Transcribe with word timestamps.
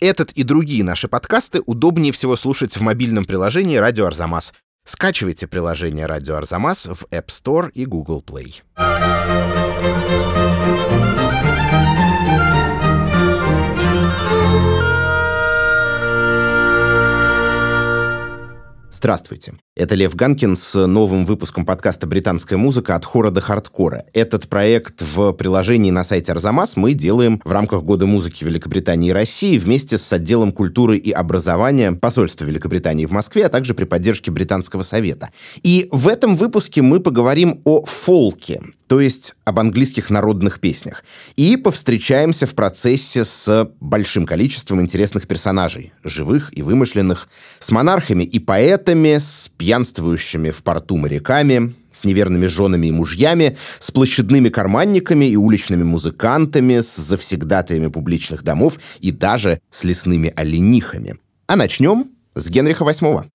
Этот 0.00 0.30
и 0.32 0.44
другие 0.44 0.84
наши 0.84 1.08
подкасты 1.08 1.60
удобнее 1.66 2.12
всего 2.12 2.36
слушать 2.36 2.76
в 2.76 2.80
мобильном 2.80 3.24
приложении 3.24 3.76
«Радио 3.76 4.06
Арзамас». 4.06 4.52
Скачивайте 4.84 5.48
приложение 5.48 6.06
«Радио 6.06 6.36
Арзамас» 6.36 6.86
в 6.86 7.04
App 7.10 7.26
Store 7.26 7.70
и 7.72 7.84
Google 7.84 8.24
Play. 8.24 8.62
Здравствуйте. 18.98 19.54
Это 19.76 19.94
Лев 19.94 20.16
Ганкин 20.16 20.56
с 20.56 20.88
новым 20.88 21.24
выпуском 21.24 21.64
подкаста 21.64 22.08
«Британская 22.08 22.56
музыка. 22.56 22.96
От 22.96 23.04
хора 23.04 23.30
до 23.30 23.40
хардкора». 23.40 24.06
Этот 24.12 24.48
проект 24.48 25.02
в 25.02 25.30
приложении 25.34 25.92
на 25.92 26.02
сайте 26.02 26.32
Арзамас 26.32 26.76
мы 26.76 26.94
делаем 26.94 27.40
в 27.44 27.52
рамках 27.52 27.84
Года 27.84 28.06
музыки 28.06 28.42
Великобритании 28.42 29.10
и 29.10 29.12
России 29.12 29.56
вместе 29.56 29.98
с 29.98 30.12
отделом 30.12 30.50
культуры 30.50 30.96
и 30.96 31.12
образования 31.12 31.92
посольства 31.92 32.44
Великобритании 32.44 33.06
в 33.06 33.12
Москве, 33.12 33.46
а 33.46 33.48
также 33.48 33.72
при 33.72 33.84
поддержке 33.84 34.32
Британского 34.32 34.82
совета. 34.82 35.28
И 35.62 35.86
в 35.92 36.08
этом 36.08 36.34
выпуске 36.34 36.82
мы 36.82 36.98
поговорим 36.98 37.60
о 37.64 37.84
фолке, 37.84 38.60
то 38.88 39.00
есть 39.00 39.34
об 39.44 39.60
английских 39.60 40.10
народных 40.10 40.60
песнях. 40.60 41.04
И 41.36 41.56
повстречаемся 41.56 42.46
в 42.46 42.54
процессе 42.54 43.24
с 43.24 43.70
большим 43.80 44.26
количеством 44.26 44.80
интересных 44.80 45.28
персонажей, 45.28 45.92
живых 46.02 46.50
и 46.56 46.62
вымышленных, 46.62 47.28
с 47.60 47.70
монархами 47.70 48.24
и 48.24 48.38
поэтами, 48.38 49.18
с 49.18 49.50
пьянствующими 49.56 50.50
в 50.50 50.62
порту 50.64 50.96
моряками, 50.96 51.74
с 51.92 52.04
неверными 52.04 52.46
женами 52.46 52.86
и 52.86 52.92
мужьями, 52.92 53.56
с 53.78 53.90
площадными 53.90 54.48
карманниками 54.48 55.26
и 55.26 55.36
уличными 55.36 55.82
музыкантами, 55.82 56.80
с 56.80 56.96
завсегдатаями 56.96 57.88
публичных 57.88 58.42
домов 58.42 58.78
и 59.00 59.10
даже 59.10 59.60
с 59.70 59.84
лесными 59.84 60.32
оленихами. 60.34 61.18
А 61.46 61.56
начнем 61.56 62.10
с 62.34 62.48
Генриха 62.48 62.84
VIII. 62.84 63.26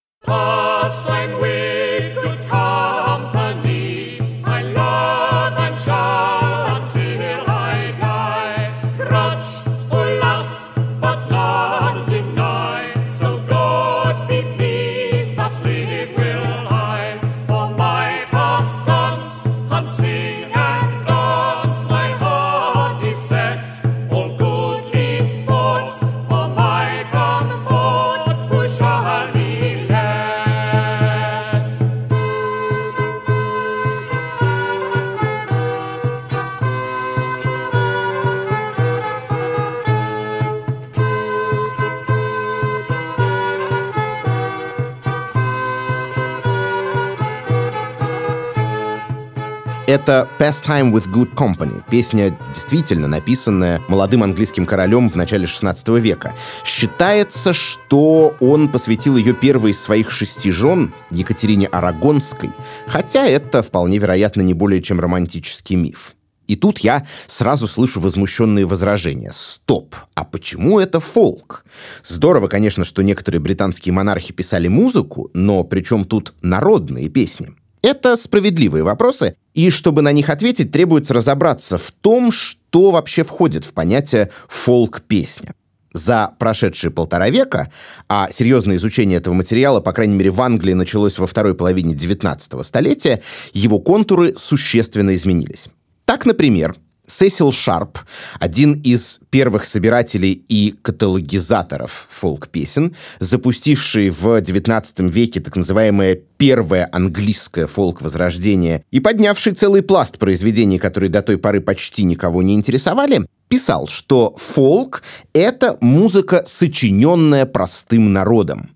Это 50.54 50.72
«Pastime 50.72 50.92
with 50.92 51.08
Good 51.08 51.34
Company», 51.36 51.84
песня, 51.90 52.38
действительно 52.54 53.08
написанная 53.08 53.82
молодым 53.88 54.24
английским 54.24 54.66
королем 54.66 55.10
в 55.10 55.16
начале 55.16 55.48
16 55.48 55.88
века. 56.00 56.34
Считается, 56.64 57.54
что 57.54 58.36
он 58.40 58.70
посвятил 58.70 59.18
ее 59.18 59.34
первой 59.34 59.72
из 59.72 59.82
своих 59.82 60.12
шести 60.12 60.52
жен, 60.52 60.94
Екатерине 61.10 61.68
Арагонской, 61.68 62.52
хотя 62.88 63.26
это 63.26 63.64
вполне 63.64 63.98
вероятно 63.98 64.42
не 64.42 64.54
более 64.54 64.82
чем 64.82 65.00
романтический 65.00 65.76
миф. 65.76 66.14
И 66.48 66.56
тут 66.56 66.80
я 66.80 67.06
сразу 67.28 67.68
слышу 67.68 68.00
возмущенные 68.00 68.66
возражения. 68.66 69.32
Стоп! 69.34 69.96
А 70.14 70.24
почему 70.24 70.80
это 70.80 71.00
фолк? 71.00 71.66
Здорово, 72.06 72.48
конечно, 72.48 72.84
что 72.84 73.02
некоторые 73.02 73.40
британские 73.40 73.94
монархи 73.94 74.34
писали 74.34 74.68
музыку, 74.68 75.32
но 75.34 75.64
при 75.64 75.82
чем 75.82 76.06
тут 76.06 76.34
народные 76.42 77.10
песни? 77.10 77.56
Это 77.84 78.16
справедливые 78.16 78.84
вопросы, 78.86 79.36
и 79.54 79.70
чтобы 79.70 80.02
на 80.02 80.14
них 80.14 80.30
ответить, 80.30 80.72
требуется 80.72 81.14
разобраться 81.14 81.78
в 81.78 81.92
том, 81.92 82.32
что 82.32 82.92
вообще 82.92 83.26
входит 83.26 83.66
в 83.66 83.74
понятие 83.74 84.32
фолк-песня. 84.48 85.54
За 85.92 86.32
прошедшие 86.40 86.92
полтора 86.92 87.30
века, 87.30 87.70
а 88.08 88.30
серьезное 88.32 88.78
изучение 88.78 89.20
этого 89.20 89.34
материала, 89.34 89.82
по 89.82 89.92
крайней 89.92 90.16
мере, 90.16 90.32
в 90.32 90.42
Англии 90.42 90.74
началось 90.74 91.20
во 91.20 91.28
второй 91.28 91.56
половине 91.56 91.94
XIX 91.94 92.64
столетия, 92.64 93.22
его 93.54 93.80
контуры 93.80 94.34
существенно 94.36 95.14
изменились. 95.14 95.68
Так, 96.06 96.26
например, 96.26 96.76
Сесил 97.06 97.52
Шарп, 97.52 98.00
один 98.40 98.80
из 98.82 99.20
первых 99.30 99.66
собирателей 99.66 100.46
и 100.48 100.74
каталогизаторов 100.82 102.08
фолк-песен, 102.10 102.96
запустивший 103.20 104.10
в 104.10 104.40
XIX 104.40 105.10
веке 105.10 105.42
так 105.42 105.58
называемое 105.58 106.18
первое 106.38 106.88
английское 106.94 107.68
фолк-возрождение 107.68 108.86
и 108.92 109.02
поднявший 109.02 109.54
целый 109.54 109.82
пласт 109.82 110.18
произведений, 110.18 110.80
которые 110.80 111.10
до 111.10 111.22
той 111.22 111.38
поры 111.38 111.60
почти 111.60 112.06
никого 112.06 112.42
не 112.42 112.54
интересовали, 112.54 113.28
писал, 113.50 113.88
что 113.88 114.34
фолк— 114.38 115.04
это 115.34 115.78
музыка, 115.82 116.44
сочиненная 116.48 117.46
простым 117.46 118.14
народом 118.14 118.70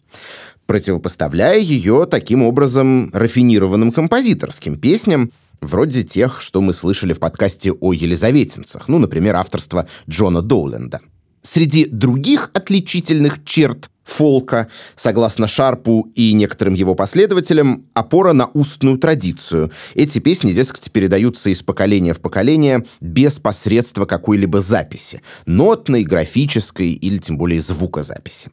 противопоставляя 0.65 1.59
ее 1.59 2.05
таким 2.11 2.44
образом 2.44 3.09
рафинированным 3.13 3.94
композиторским 3.94 4.77
песням, 4.77 5.31
вроде 5.62 6.03
тех, 6.03 6.41
что 6.41 6.62
мы 6.62 6.73
слышали 6.73 7.13
в 7.13 7.19
подкасте 7.19 7.72
о 7.72 7.94
елизаветинцах, 7.94 8.88
ну, 8.88 8.97
например, 9.00 9.35
авторство 9.35 9.88
Джона 10.09 10.41
Доуленда. 10.41 11.01
Среди 11.41 11.85
других 11.85 12.50
отличительных 12.53 13.44
черт 13.45 13.90
фолка, 14.03 14.68
согласно 14.95 15.47
Шарпу 15.47 16.12
и 16.16 16.34
некоторым 16.34 16.73
его 16.73 16.95
последователям, 16.95 17.85
опора 17.94 18.34
на 18.34 18.47
устную 18.47 18.97
традицию. 18.97 19.72
Эти 19.95 20.19
песни, 20.19 20.53
дескать, 20.53 20.91
передаются 20.91 21.50
из 21.50 21.62
поколения 21.62 22.13
в 22.13 22.22
поколение 22.22 22.85
без 23.01 23.39
посредства 23.39 24.06
какой-либо 24.06 24.62
записи, 24.62 25.22
нотной, 25.45 26.03
графической 26.03 26.91
или 26.94 27.18
тем 27.18 27.38
более 27.38 27.59
звукозаписи. 27.59 28.50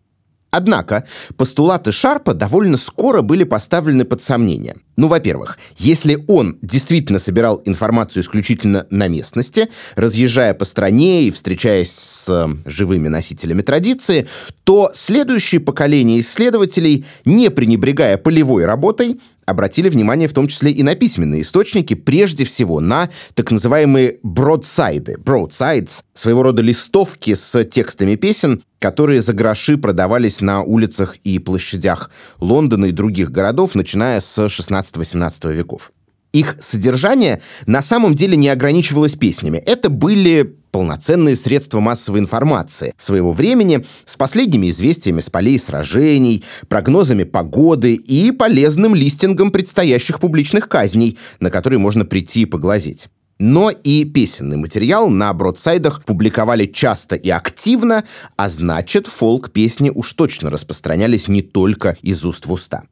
Однако 0.55 1.05
постулаты 1.37 1.91
Шарпа 1.91 2.33
довольно 2.33 2.77
скоро 2.77 3.23
были 3.23 3.43
поставлены 3.43 4.05
под 4.05 4.23
сомнение. 4.23 4.77
Ну, 4.97 5.09
во-первых, 5.09 5.59
если 5.77 6.25
он 6.29 6.59
действительно 6.63 7.19
собирал 7.19 7.61
информацию 7.65 8.23
исключительно 8.23 8.87
на 8.91 9.09
местности, 9.09 9.67
разъезжая 9.97 10.55
по 10.55 10.65
стране 10.65 11.25
и 11.25 11.33
встречаясь 11.33 11.91
с 11.91 12.29
э, 12.29 12.71
живыми 12.71 13.09
носителями 13.09 13.63
традиции, 13.63 14.29
то 14.63 14.93
следующие 14.95 15.61
поколения 15.61 16.21
исследователей, 16.21 17.05
не 17.25 17.51
пренебрегая 17.51 18.17
полевой 18.17 18.65
работой, 18.65 19.21
обратили 19.47 19.89
внимание 19.89 20.29
в 20.29 20.33
том 20.33 20.49
числе 20.49 20.71
и 20.71 20.83
на 20.83 20.95
письменные 20.95 21.43
источники, 21.43 21.95
прежде 21.95 22.45
всего 22.45 22.81
на 22.81 23.09
так 23.35 23.51
называемые 23.51 24.19
бродсайды, 24.23 25.15
broadsides, 25.15 26.03
своего 26.13 26.43
рода 26.43 26.63
листовки 26.63 27.35
с 27.35 27.65
текстами 27.65 28.17
песен, 28.17 28.63
которые 28.79 29.21
за 29.21 29.33
гроши 29.33 29.79
продавались 29.79 30.41
на 30.41 30.63
улицах 30.63 31.17
и 31.25 31.39
площадях 31.39 32.11
Лондона 32.39 32.87
и 32.87 32.93
других 32.93 33.31
городов, 33.31 33.75
начиная 33.75 34.21
с 34.21 34.39
16-18 34.39 35.53
веков. 35.53 35.93
Их 36.35 36.57
содержание 36.61 37.41
на 37.67 37.81
самом 37.81 38.17
деле 38.17 38.37
не 38.37 38.49
ограничивалось 38.49 39.15
песнями. 39.15 39.59
Это 39.59 39.89
были 39.89 40.57
полноценные 40.73 41.37
средства 41.37 41.79
массовой 41.79 42.19
информации 42.19 42.93
своего 42.99 43.31
времени 43.31 43.87
с 44.05 44.17
последними 44.17 44.69
известиями 44.71 45.21
с 45.21 45.31
полей 45.31 45.61
сражений, 45.61 46.45
прогнозами 46.69 47.23
погоды 47.23 47.95
и 47.95 48.33
полезным 48.33 48.97
листингом 48.97 49.53
предстоящих 49.53 50.19
публичных 50.19 50.69
казней, 50.69 51.19
на 51.39 51.51
которые 51.51 51.79
можно 51.79 52.05
прийти 52.05 52.43
и 52.43 52.47
поглазеть. 52.47 53.07
Но 53.39 53.71
и 53.71 54.05
песенный 54.05 54.57
материал 54.57 55.11
на 55.11 55.33
бродсайдах 55.33 56.05
публиковали 56.05 56.67
часто 56.67 57.15
и 57.15 57.31
активно, 57.31 58.03
а 58.37 58.49
значит, 58.49 59.07
фолк-песни 59.07 59.93
уж 59.95 60.13
точно 60.15 60.51
распространялись 60.51 61.29
не 61.29 61.43
только 61.43 61.97
из 62.03 62.25
уст 62.25 62.47
в 62.47 62.53
уста. 62.53 62.83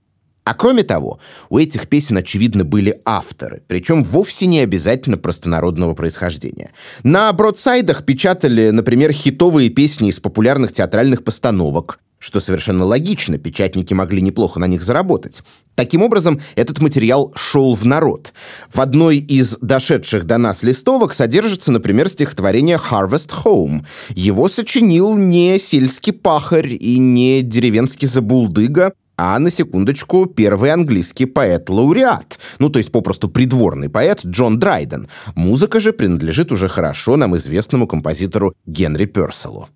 А 0.44 0.54
кроме 0.54 0.82
того, 0.82 1.20
у 1.50 1.58
этих 1.58 1.88
песен, 1.88 2.16
очевидно, 2.16 2.64
были 2.64 3.00
авторы, 3.04 3.62
причем 3.68 4.02
вовсе 4.02 4.46
не 4.46 4.60
обязательно 4.60 5.16
простонародного 5.16 5.94
происхождения. 5.94 6.72
На 7.04 7.32
бродсайдах 7.32 8.04
печатали, 8.04 8.70
например, 8.70 9.12
хитовые 9.12 9.70
песни 9.70 10.08
из 10.08 10.18
популярных 10.18 10.72
театральных 10.72 11.22
постановок, 11.22 12.00
что 12.18 12.40
совершенно 12.40 12.84
логично, 12.84 13.38
печатники 13.38 13.94
могли 13.94 14.20
неплохо 14.20 14.60
на 14.60 14.66
них 14.66 14.82
заработать. 14.82 15.42
Таким 15.74 16.02
образом, 16.02 16.40
этот 16.54 16.80
материал 16.80 17.32
шел 17.34 17.74
в 17.74 17.84
народ. 17.84 18.32
В 18.72 18.80
одной 18.80 19.18
из 19.18 19.58
дошедших 19.60 20.24
до 20.24 20.38
нас 20.38 20.62
листовок 20.62 21.14
содержится, 21.14 21.72
например, 21.72 22.08
стихотворение 22.08 22.78
«Harvest 22.78 23.32
Home». 23.44 23.84
Его 24.10 24.48
сочинил 24.48 25.16
не 25.16 25.58
сельский 25.58 26.12
пахарь 26.12 26.74
и 26.74 26.98
не 26.98 27.42
деревенский 27.42 28.06
забулдыга, 28.06 28.92
а, 29.24 29.38
на 29.38 29.50
секундочку, 29.50 30.26
первый 30.26 30.72
английский 30.72 31.26
поэт-лауреат, 31.26 32.40
ну, 32.58 32.70
то 32.70 32.80
есть 32.80 32.90
попросту 32.90 33.28
придворный 33.28 33.88
поэт 33.88 34.24
Джон 34.26 34.58
Драйден. 34.58 35.06
Музыка 35.36 35.78
же 35.78 35.92
принадлежит 35.92 36.50
уже 36.50 36.68
хорошо 36.68 37.16
нам 37.16 37.36
известному 37.36 37.86
композитору 37.86 38.52
Генри 38.66 39.04
Перселу. 39.04 39.68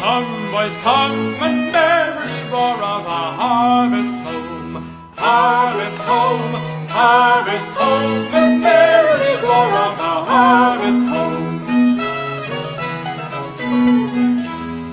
Come, 0.00 0.52
boys, 0.52 0.76
come, 0.84 1.34
and 1.42 1.72
merrily 1.72 2.40
roar 2.52 2.78
of 2.94 3.04
a 3.04 3.22
harvest 3.40 4.14
home, 4.22 4.74
harvest 5.16 5.98
home, 6.06 6.77
harvest 7.00 7.70
home, 7.78 8.26
and 8.34 8.60
merrily 8.60 9.34
roar 9.46 9.72
of 9.86 9.96
a 10.12 10.14
harvest 10.30 11.04
home. 11.14 11.46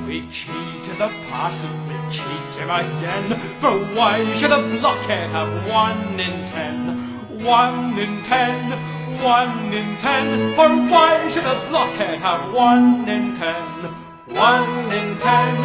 We've 0.07 0.29
cheated 0.29 0.97
the 0.99 1.09
parson 1.29 1.71
cheat 2.09 2.51
him 2.61 2.69
again. 2.69 3.27
For 3.59 3.73
why 3.97 4.33
should 4.35 4.51
a 4.51 4.61
blockhead 4.79 5.31
have 5.31 5.51
one 5.67 6.19
in 6.19 6.45
ten? 6.45 6.75
One 7.43 7.97
in 7.97 8.21
ten, 8.23 8.55
one 9.23 9.73
in 9.73 9.97
ten. 9.97 10.53
For 10.55 10.69
why 10.91 11.27
should 11.27 11.47
a 11.55 11.57
blockhead 11.69 12.19
have 12.19 12.53
one 12.53 13.09
in 13.09 13.35
ten? 13.35 13.65
One 14.27 14.91
in 14.99 15.17
ten, 15.17 15.55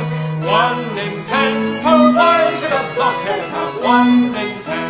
one 0.60 0.84
in 1.04 1.14
ten. 1.26 1.82
For 1.84 1.98
why 2.18 2.54
should 2.58 2.72
a 2.72 2.84
blockhead 2.96 3.44
have 3.56 3.74
one 3.84 4.34
in 4.42 4.52
ten? 4.64 4.89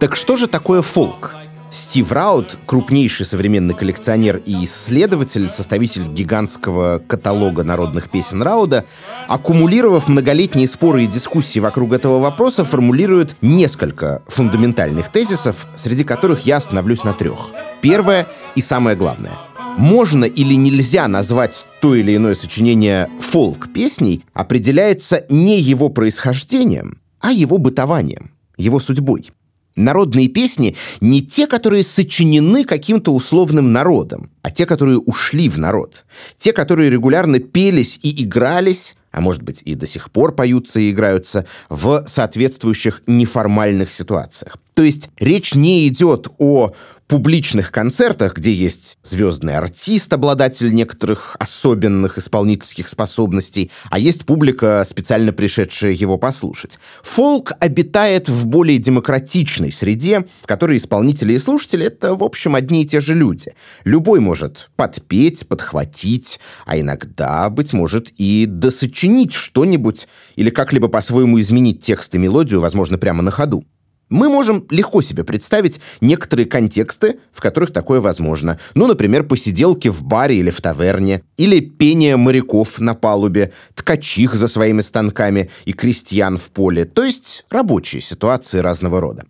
Так 0.00 0.16
что 0.16 0.38
же 0.38 0.46
такое 0.46 0.80
фолк? 0.80 1.36
Стив 1.70 2.10
Раут, 2.10 2.58
крупнейший 2.64 3.26
современный 3.26 3.74
коллекционер 3.74 4.38
и 4.38 4.64
исследователь, 4.64 5.50
составитель 5.50 6.06
гигантского 6.06 7.02
каталога 7.06 7.64
народных 7.64 8.08
песен 8.08 8.42
Рауда, 8.42 8.86
аккумулировав 9.28 10.08
многолетние 10.08 10.68
споры 10.68 11.04
и 11.04 11.06
дискуссии 11.06 11.60
вокруг 11.60 11.92
этого 11.92 12.18
вопроса, 12.18 12.64
формулирует 12.64 13.36
несколько 13.42 14.22
фундаментальных 14.26 15.12
тезисов, 15.12 15.68
среди 15.76 16.02
которых 16.02 16.46
я 16.46 16.56
остановлюсь 16.56 17.04
на 17.04 17.12
трех. 17.12 17.50
Первое 17.82 18.26
и 18.54 18.62
самое 18.62 18.96
главное. 18.96 19.34
Можно 19.76 20.24
или 20.24 20.54
нельзя 20.54 21.08
назвать 21.08 21.66
то 21.82 21.94
или 21.94 22.16
иное 22.16 22.34
сочинение 22.34 23.10
фолк-песней 23.20 24.24
определяется 24.32 25.26
не 25.28 25.60
его 25.60 25.90
происхождением, 25.90 27.02
а 27.20 27.32
его 27.32 27.58
бытованием, 27.58 28.30
его 28.56 28.80
судьбой. 28.80 29.30
Народные 29.76 30.28
песни 30.28 30.76
не 31.00 31.22
те, 31.22 31.46
которые 31.46 31.84
сочинены 31.84 32.64
каким-то 32.64 33.14
условным 33.14 33.72
народом, 33.72 34.30
а 34.42 34.50
те, 34.50 34.66
которые 34.66 34.98
ушли 34.98 35.48
в 35.48 35.58
народ. 35.58 36.04
Те, 36.36 36.52
которые 36.52 36.90
регулярно 36.90 37.38
пелись 37.38 37.98
и 38.02 38.24
игрались, 38.24 38.96
а 39.12 39.20
может 39.20 39.42
быть 39.42 39.62
и 39.64 39.74
до 39.74 39.86
сих 39.86 40.10
пор 40.10 40.34
поются 40.34 40.80
и 40.80 40.90
играются, 40.90 41.46
в 41.68 42.04
соответствующих 42.06 43.02
неформальных 43.06 43.90
ситуациях. 43.90 44.56
То 44.74 44.82
есть 44.82 45.10
речь 45.18 45.54
не 45.54 45.86
идет 45.88 46.28
о 46.38 46.72
публичных 47.10 47.72
концертах, 47.72 48.36
где 48.36 48.54
есть 48.54 48.96
звездный 49.02 49.56
артист, 49.56 50.12
обладатель 50.12 50.72
некоторых 50.72 51.34
особенных 51.40 52.18
исполнительских 52.18 52.88
способностей, 52.88 53.72
а 53.90 53.98
есть 53.98 54.24
публика, 54.24 54.86
специально 54.88 55.32
пришедшая 55.32 55.90
его 55.90 56.18
послушать. 56.18 56.78
Фолк 57.02 57.54
обитает 57.58 58.28
в 58.28 58.46
более 58.46 58.78
демократичной 58.78 59.72
среде, 59.72 60.24
в 60.42 60.46
которой 60.46 60.78
исполнители 60.78 61.32
и 61.32 61.38
слушатели— 61.40 61.84
это, 61.86 62.14
в 62.14 62.22
общем, 62.22 62.54
одни 62.54 62.84
и 62.84 62.86
те 62.86 63.00
же 63.00 63.14
люди. 63.14 63.50
Любой 63.82 64.20
может 64.20 64.70
подпеть, 64.76 65.48
подхватить, 65.48 66.38
а 66.64 66.78
иногда, 66.78 67.50
быть 67.50 67.72
может, 67.72 68.10
и 68.18 68.46
досочинить 68.46 69.32
что-нибудь 69.32 70.06
или 70.36 70.50
как-либо 70.50 70.86
по-своему 70.86 71.40
изменить 71.40 71.82
текст 71.82 72.14
и 72.14 72.18
мелодию, 72.18 72.60
возможно, 72.60 72.98
прямо 72.98 73.20
на 73.20 73.32
ходу. 73.32 73.64
Мы 74.10 74.28
можем 74.28 74.66
легко 74.70 75.02
себе 75.02 75.22
представить 75.22 75.80
некоторые 76.00 76.46
контексты, 76.46 77.20
в 77.32 77.40
которых 77.40 77.72
такое 77.72 78.00
возможно. 78.00 78.58
Ну, 78.74 78.88
например, 78.88 79.22
посиделки 79.22 79.86
в 79.86 80.02
баре 80.02 80.36
или 80.36 80.50
в 80.50 80.60
таверне, 80.60 81.22
или 81.36 81.60
пение 81.60 82.16
моряков 82.16 82.80
на 82.80 82.94
палубе, 82.94 83.52
ткачих 83.74 84.34
за 84.34 84.48
своими 84.48 84.80
станками 84.80 85.48
и 85.64 85.72
крестьян 85.72 86.38
в 86.38 86.50
поле, 86.50 86.84
то 86.84 87.04
есть 87.04 87.44
рабочие 87.50 88.02
ситуации 88.02 88.58
разного 88.58 89.00
рода. 89.00 89.22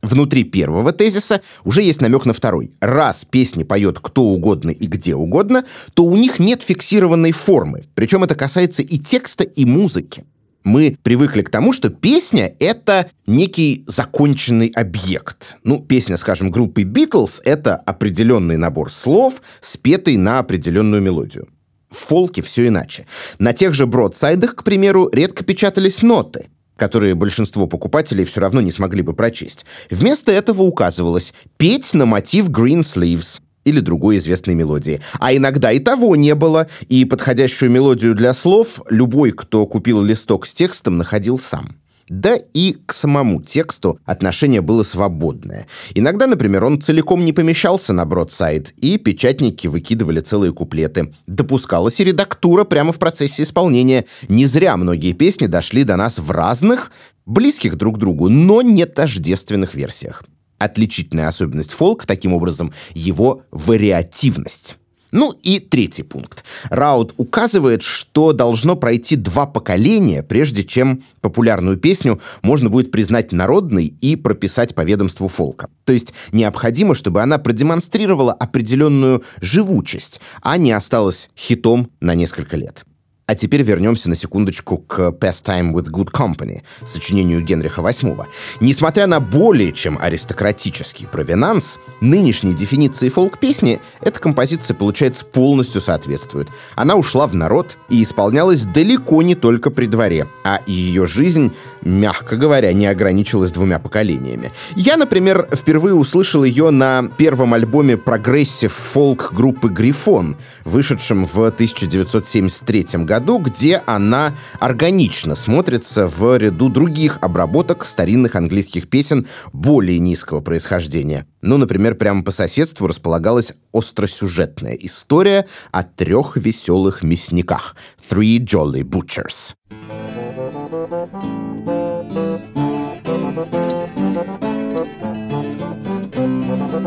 Внутри 0.00 0.44
первого 0.44 0.92
тезиса 0.92 1.40
уже 1.64 1.82
есть 1.82 2.02
намек 2.02 2.26
на 2.26 2.34
второй. 2.34 2.72
Раз 2.80 3.24
песни 3.24 3.62
поет 3.62 4.00
кто 4.00 4.22
угодно 4.22 4.70
и 4.70 4.86
где 4.86 5.14
угодно, 5.14 5.64
то 5.94 6.04
у 6.04 6.16
них 6.16 6.38
нет 6.38 6.62
фиксированной 6.62 7.32
формы. 7.32 7.84
Причем 7.94 8.22
это 8.22 8.34
касается 8.34 8.82
и 8.82 8.98
текста, 8.98 9.44
и 9.44 9.64
музыки 9.64 10.24
мы 10.64 10.96
привыкли 11.02 11.42
к 11.42 11.50
тому, 11.50 11.72
что 11.72 11.90
песня— 11.90 12.54
это 12.58 13.10
некий 13.26 13.84
законченный 13.86 14.68
объект. 14.68 15.58
Ну, 15.62 15.80
песня, 15.80 16.16
скажем, 16.16 16.50
группы 16.50 16.82
Beatles— 16.82 17.40
это 17.44 17.76
определенный 17.76 18.56
набор 18.56 18.90
слов, 18.90 19.34
спетый 19.60 20.16
на 20.16 20.38
определенную 20.38 21.02
мелодию. 21.02 21.48
В 21.90 21.96
фолке 21.96 22.42
все 22.42 22.66
иначе. 22.66 23.06
На 23.38 23.52
тех 23.52 23.74
же 23.74 23.86
бродсайдах, 23.86 24.56
к 24.56 24.64
примеру, 24.64 25.08
редко 25.12 25.44
печатались 25.44 26.02
ноты, 26.02 26.46
которые 26.76 27.14
большинство 27.14 27.66
покупателей 27.66 28.24
все 28.24 28.40
равно 28.40 28.60
не 28.60 28.72
смогли 28.72 29.02
бы 29.02 29.14
прочесть. 29.14 29.64
Вместо 29.90 30.32
этого 30.32 30.62
указывалось 30.62 31.34
«петь 31.56 31.94
на 31.94 32.06
мотив 32.06 32.48
Green 32.48 32.80
Sleeves», 32.80 33.40
или 33.64 33.80
другой 33.80 34.18
известной 34.18 34.54
мелодии. 34.54 35.00
А 35.18 35.34
иногда 35.34 35.72
и 35.72 35.78
того 35.78 36.16
не 36.16 36.34
было, 36.34 36.68
и 36.88 37.04
подходящую 37.04 37.70
мелодию 37.70 38.14
для 38.14 38.34
слов 38.34 38.80
любой, 38.88 39.32
кто 39.32 39.66
купил 39.66 40.02
листок 40.02 40.46
с 40.46 40.54
текстом, 40.54 40.98
находил 40.98 41.38
сам. 41.38 41.76
Да 42.08 42.36
и 42.52 42.76
к 42.84 42.92
самому 42.92 43.42
тексту 43.42 43.98
отношение 44.04 44.60
было 44.60 44.82
свободное. 44.82 45.66
Иногда, 45.94 46.26
например, 46.26 46.64
он 46.64 46.80
целиком 46.80 47.24
не 47.24 47.32
помещался 47.32 47.94
на 47.94 48.04
бродсайд, 48.04 48.74
и 48.76 48.98
печатники 48.98 49.68
выкидывали 49.68 50.20
целые 50.20 50.52
куплеты. 50.52 51.14
Допускалась 51.26 52.00
и 52.00 52.04
редактура 52.04 52.64
прямо 52.64 52.92
в 52.92 52.98
процессе 52.98 53.42
исполнения. 53.42 54.04
Не 54.28 54.44
зря 54.44 54.76
многие 54.76 55.12
песни 55.12 55.46
дошли 55.46 55.84
до 55.84 55.96
нас 55.96 56.18
в 56.18 56.30
разных, 56.30 56.92
близких 57.24 57.76
друг 57.76 57.98
другу, 57.98 58.28
но 58.28 58.60
не 58.60 58.84
тождественных 58.84 59.74
версиях. 59.74 60.24
Отличительная 60.64 61.28
особенность 61.28 61.72
фолк, 61.72 62.06
таким 62.06 62.32
образом, 62.32 62.72
его 62.94 63.42
вариативность. 63.50 64.78
Ну 65.12 65.32
и 65.42 65.60
третий 65.60 66.02
пункт. 66.02 66.42
Раут 66.70 67.12
указывает, 67.18 67.82
что 67.82 68.32
должно 68.32 68.76
пройти 68.76 69.14
два 69.14 69.44
поколения, 69.44 70.22
прежде 70.22 70.64
чем 70.64 71.04
популярную 71.20 71.76
песню 71.76 72.18
можно 72.40 72.70
будет 72.70 72.90
признать 72.90 73.30
народной 73.30 73.94
и 74.00 74.16
прописать 74.16 74.74
по 74.74 74.80
ведомству 74.80 75.28
фолка. 75.28 75.68
То 75.84 75.92
есть 75.92 76.14
необходимо, 76.32 76.94
чтобы 76.94 77.20
она 77.20 77.36
продемонстрировала 77.36 78.32
определенную 78.32 79.22
живучесть, 79.42 80.20
а 80.40 80.56
не 80.56 80.72
осталась 80.72 81.28
хитом 81.36 81.90
на 82.00 82.14
несколько 82.14 82.56
лет. 82.56 82.84
А 83.26 83.34
теперь 83.34 83.62
вернемся 83.62 84.10
на 84.10 84.16
секундочку 84.16 84.76
к 84.76 84.98
«Pastime 85.18 85.72
with 85.72 85.90
Good 85.90 86.10
Company», 86.10 86.60
сочинению 86.84 87.40
Генриха 87.40 87.80
VIII. 87.80 88.26
Несмотря 88.60 89.06
на 89.06 89.18
более 89.18 89.72
чем 89.72 89.98
аристократический 89.98 91.06
провенанс, 91.06 91.78
нынешней 92.02 92.52
дефиниции 92.52 93.08
фолк-песни 93.08 93.80
эта 94.02 94.20
композиция, 94.20 94.74
получается, 94.74 95.24
полностью 95.24 95.80
соответствует. 95.80 96.48
Она 96.76 96.96
ушла 96.96 97.26
в 97.26 97.34
народ 97.34 97.78
и 97.88 98.02
исполнялась 98.02 98.64
далеко 98.64 99.22
не 99.22 99.34
только 99.34 99.70
при 99.70 99.86
дворе, 99.86 100.28
а 100.44 100.60
ее 100.66 101.06
жизнь, 101.06 101.54
мягко 101.80 102.36
говоря, 102.36 102.74
не 102.74 102.86
ограничилась 102.86 103.52
двумя 103.52 103.78
поколениями. 103.78 104.52
Я, 104.76 104.98
например, 104.98 105.48
впервые 105.50 105.94
услышал 105.94 106.44
ее 106.44 106.68
на 106.68 107.08
первом 107.16 107.54
альбоме 107.54 107.96
прогрессив 107.96 108.74
фолк 108.74 109.32
группы 109.32 109.68
«Gryphon», 109.70 110.36
вышедшем 110.66 111.24
в 111.24 111.46
1973 111.46 113.04
году 113.04 113.13
году, 113.14 113.38
где 113.38 113.80
она 113.86 114.34
органично 114.58 115.36
смотрится 115.36 116.08
в 116.08 116.36
ряду 116.36 116.68
других 116.68 117.18
обработок 117.20 117.84
старинных 117.84 118.34
английских 118.34 118.88
песен 118.88 119.28
более 119.52 120.00
низкого 120.00 120.40
происхождения. 120.40 121.24
Ну, 121.40 121.56
например, 121.56 121.94
прямо 121.94 122.24
по 122.24 122.32
соседству 122.32 122.88
располагалась 122.88 123.54
остросюжетная 123.72 124.76
история 124.80 125.46
о 125.70 125.84
трех 125.84 126.36
веселых 126.36 127.04
мясниках— 127.04 127.76
Three 128.10 128.38
Jolly 128.38 128.82
Butchers. 128.82 129.54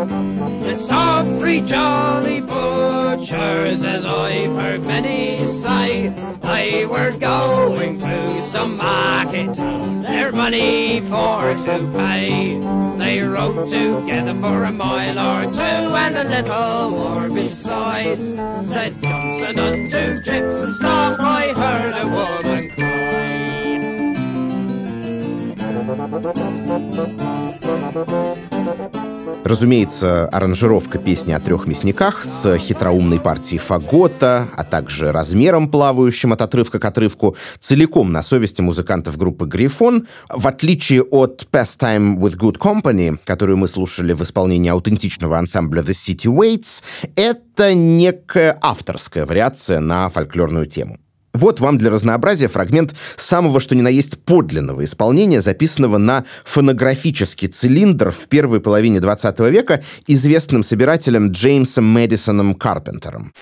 It's 0.10 0.90
all 0.92 1.24
three 1.40 1.62
jolly 1.62 2.42
butchers, 2.42 3.84
as 3.84 4.06
I've 4.06 4.56
heard 4.56 4.84
many 4.86 5.44
say. 5.46 6.10
They 6.42 6.86
were 6.86 7.12
going 7.18 7.98
to 8.00 8.42
some 8.42 8.78
market, 8.78 9.54
their 9.56 10.32
money 10.32 11.02
for 11.02 11.54
to 11.54 11.92
pay. 11.94 12.58
They 12.98 13.20
rode 13.22 13.68
together 13.70 14.34
for 14.36 14.64
a 14.64 14.72
mile 14.72 15.20
or 15.20 15.52
two, 15.54 15.62
and 15.62 16.18
a 16.18 16.24
little 16.24 16.90
more 16.92 17.30
besides. 17.30 18.30
Said 18.70 19.02
Johnson 19.04 19.60
unto 19.60 20.22
Gypsum, 20.22 20.74
stop, 20.74 21.20
I 21.20 21.54
heard 21.54 21.98
a 21.98 22.08
woman 22.08 22.70
cry. 22.72 22.98
Разумеется, 29.44 30.28
аранжировка 30.28 30.98
песни 30.98 31.32
о 31.32 31.40
трех 31.40 31.68
мясниках 31.68 32.26
с 32.26 32.58
хитроумной 32.58 33.20
партией 33.20 33.60
фагота, 33.60 34.50
а 34.58 34.64
также 34.64 35.12
размером, 35.12 35.72
плавающим 35.72 36.34
от 36.34 36.42
отрывка 36.42 36.80
к 36.80 36.86
отрывку, 36.86 37.38
целиком 37.60 38.12
на 38.12 38.24
совести 38.24 38.62
музыкантов 38.62 39.18
группы 39.18 39.46
«Грифон». 39.46 40.08
В 40.30 40.48
отличие 40.48 41.02
от 41.02 41.48
«Pastime 41.52 42.18
with 42.18 42.38
Good 42.38 42.58
Company», 42.58 43.18
которую 43.24 43.58
мы 43.58 43.68
слушали 43.68 44.14
в 44.14 44.22
исполнении 44.24 44.70
аутентичного 44.70 45.38
ансамбля 45.38 45.82
«The 45.82 45.94
City 45.94 46.32
Waits», 46.32 46.84
это 47.16 47.74
некая 47.74 48.58
авторская 48.62 49.26
вариация 49.26 49.80
на 49.80 50.10
фольклорную 50.10 50.66
тему. 50.66 50.98
Вот 51.38 51.60
вам 51.60 51.78
для 51.78 51.92
разнообразия 51.92 52.48
фрагмент 52.48 52.96
самого 53.16 53.60
что 53.60 53.76
ни 53.76 53.82
на 53.82 53.90
есть 53.90 54.20
подлинного 54.24 54.84
исполнения, 54.84 55.40
записанного 55.40 56.00
на 56.00 56.26
фонографический 56.44 57.48
цилиндр 57.48 58.10
в 58.10 58.28
первой 58.28 58.60
половине 58.60 59.00
20 59.00 59.40
века 59.42 59.84
известным 60.08 60.64
собирателем 60.64 61.30
Джеймсом 61.30 61.86
Мэдисоном 61.86 62.56
Карпентером. 62.56 63.34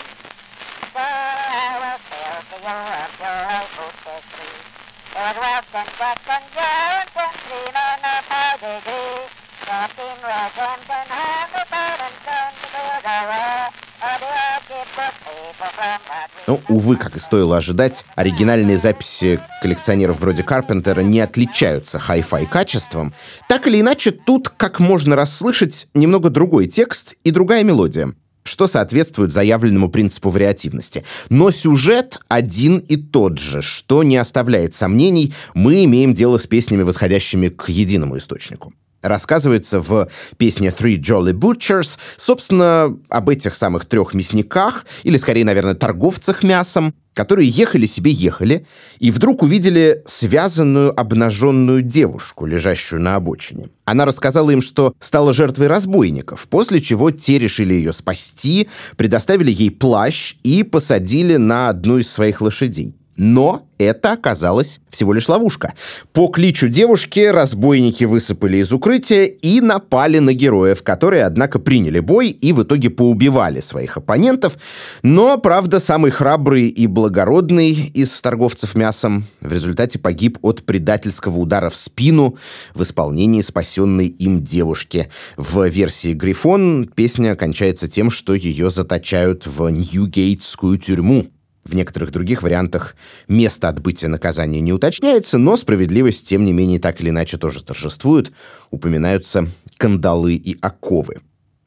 Ну, 16.48 16.62
увы, 16.70 16.96
как 16.96 17.16
и 17.16 17.20
стоило 17.20 17.58
ожидать, 17.58 18.06
оригинальные 18.16 18.78
записи 18.78 19.40
коллекционеров 19.62 20.20
вроде 20.20 20.44
Карпентера 20.44 21.02
не 21.02 21.20
отличаются 21.20 22.00
хай-фай 22.00 22.46
качеством. 22.46 23.14
Так 23.50 23.68
или 23.68 23.82
иначе, 23.82 24.12
тут, 24.12 24.50
как 24.50 24.80
можно 24.80 25.16
расслышать, 25.16 25.88
немного 25.94 26.30
другой 26.30 26.68
текст 26.68 27.16
и 27.24 27.32
другая 27.32 27.64
мелодия 27.64 28.14
что 28.48 28.68
соответствует 28.68 29.34
заявленному 29.34 29.90
принципу 29.90 30.30
вариативности. 30.30 31.04
Но 31.30 31.50
сюжет 31.50 32.20
один 32.28 32.78
и 32.78 32.96
тот 32.96 33.40
же, 33.40 33.64
что 33.64 34.04
не 34.04 34.18
оставляет 34.18 34.76
сомнений, 34.76 35.34
мы 35.56 35.84
имеем 35.86 36.14
дело 36.14 36.38
с 36.38 36.46
песнями, 36.46 36.84
восходящими 36.84 37.50
к 37.50 37.70
единому 37.70 38.18
источнику 38.18 38.72
рассказывается 39.08 39.82
в 39.82 40.10
песне 40.38 40.70
Three 40.70 40.98
Jolly 41.00 41.34
Butchers, 41.34 41.98
собственно, 42.18 42.98
об 43.10 43.30
этих 43.30 43.56
самых 43.56 43.86
трех 43.86 44.14
мясниках, 44.14 44.86
или 45.04 45.18
скорее, 45.18 45.46
наверное, 45.46 45.76
торговцах 45.76 46.44
мясом, 46.44 46.94
которые 47.14 47.50
ехали 47.50 47.86
себе 47.86 48.12
ехали, 48.12 48.68
и 49.00 49.10
вдруг 49.10 49.42
увидели 49.42 50.04
связанную 50.06 51.00
обнаженную 51.00 51.82
девушку, 51.82 52.46
лежащую 52.46 53.02
на 53.02 53.16
обочине. 53.16 53.70
Она 53.86 54.06
рассказала 54.06 54.52
им, 54.52 54.62
что 54.62 54.94
стала 55.00 55.34
жертвой 55.34 55.68
разбойников, 55.68 56.48
после 56.50 56.82
чего 56.82 57.12
те 57.12 57.40
решили 57.40 57.74
ее 57.74 57.94
спасти, 57.94 58.68
предоставили 58.98 59.52
ей 59.52 59.72
плащ 59.72 60.36
и 60.44 60.64
посадили 60.64 61.38
на 61.38 61.70
одну 61.70 62.00
из 62.00 62.12
своих 62.12 62.42
лошадей. 62.42 62.96
Но 63.18 63.68
это 63.78 64.14
оказалось 64.14 64.80
всего 64.90 65.14
лишь 65.14 65.30
ловушка. 65.30 65.74
По 66.14 66.28
кличу 66.28 66.68
девушки 66.68 67.20
разбойники 67.20 68.04
высыпали 68.04 68.58
из 68.58 68.72
укрытия 68.72 69.26
и 69.26 69.62
напали 69.62 70.20
на 70.20 70.34
героев, 70.34 70.84
которые, 70.84 71.24
однако, 71.24 71.60
приняли 71.60 72.00
бой 72.00 72.30
и 72.30 72.54
в 72.54 72.64
итоге 72.64 72.90
поубивали 72.90 73.62
своих 73.62 73.98
оппонентов. 73.98 74.58
Но, 75.02 75.38
правда, 75.38 75.80
самый 75.80 76.12
храбрый 76.12 76.68
и 76.68 76.88
благородный 76.88 77.72
из 77.72 78.22
торговцев 78.22 78.76
мясом 78.76 79.26
в 79.42 79.52
результате 79.52 80.00
погиб 80.00 80.38
от 80.42 80.64
предательского 80.64 81.38
удара 81.38 81.70
в 81.70 81.76
спину 81.76 82.38
в 82.74 82.84
исполнении 82.84 83.42
спасенной 83.42 84.08
им 84.08 84.44
девушки. 84.44 85.10
В 85.38 85.66
версии 85.68 86.14
«Грифон» 86.14 86.90
песня 86.94 87.36
кончается 87.36 87.88
тем, 87.88 88.10
что 88.10 88.34
ее 88.34 88.70
заточают 88.70 89.48
в 89.48 89.70
Ньюгейтскую 89.70 90.78
тюрьму. 90.78 91.28
В 91.66 91.74
некоторых 91.74 92.12
других 92.12 92.44
вариантах 92.44 92.96
место 93.28 93.70
отбытия 93.70 94.08
наказания 94.08 94.62
не 94.62 94.72
уточняется, 94.72 95.40
но 95.40 95.58
справедливость, 95.58 96.28
тем 96.28 96.46
не 96.46 96.54
менее, 96.54 96.80
так 96.80 97.02
или 97.02 97.10
иначе 97.10 97.38
тоже 97.38 97.64
торжествует. 97.64 98.32
Упоминаются 98.70 99.48
кандалы 99.78 100.36
и 100.36 100.58
оковы. 100.62 101.22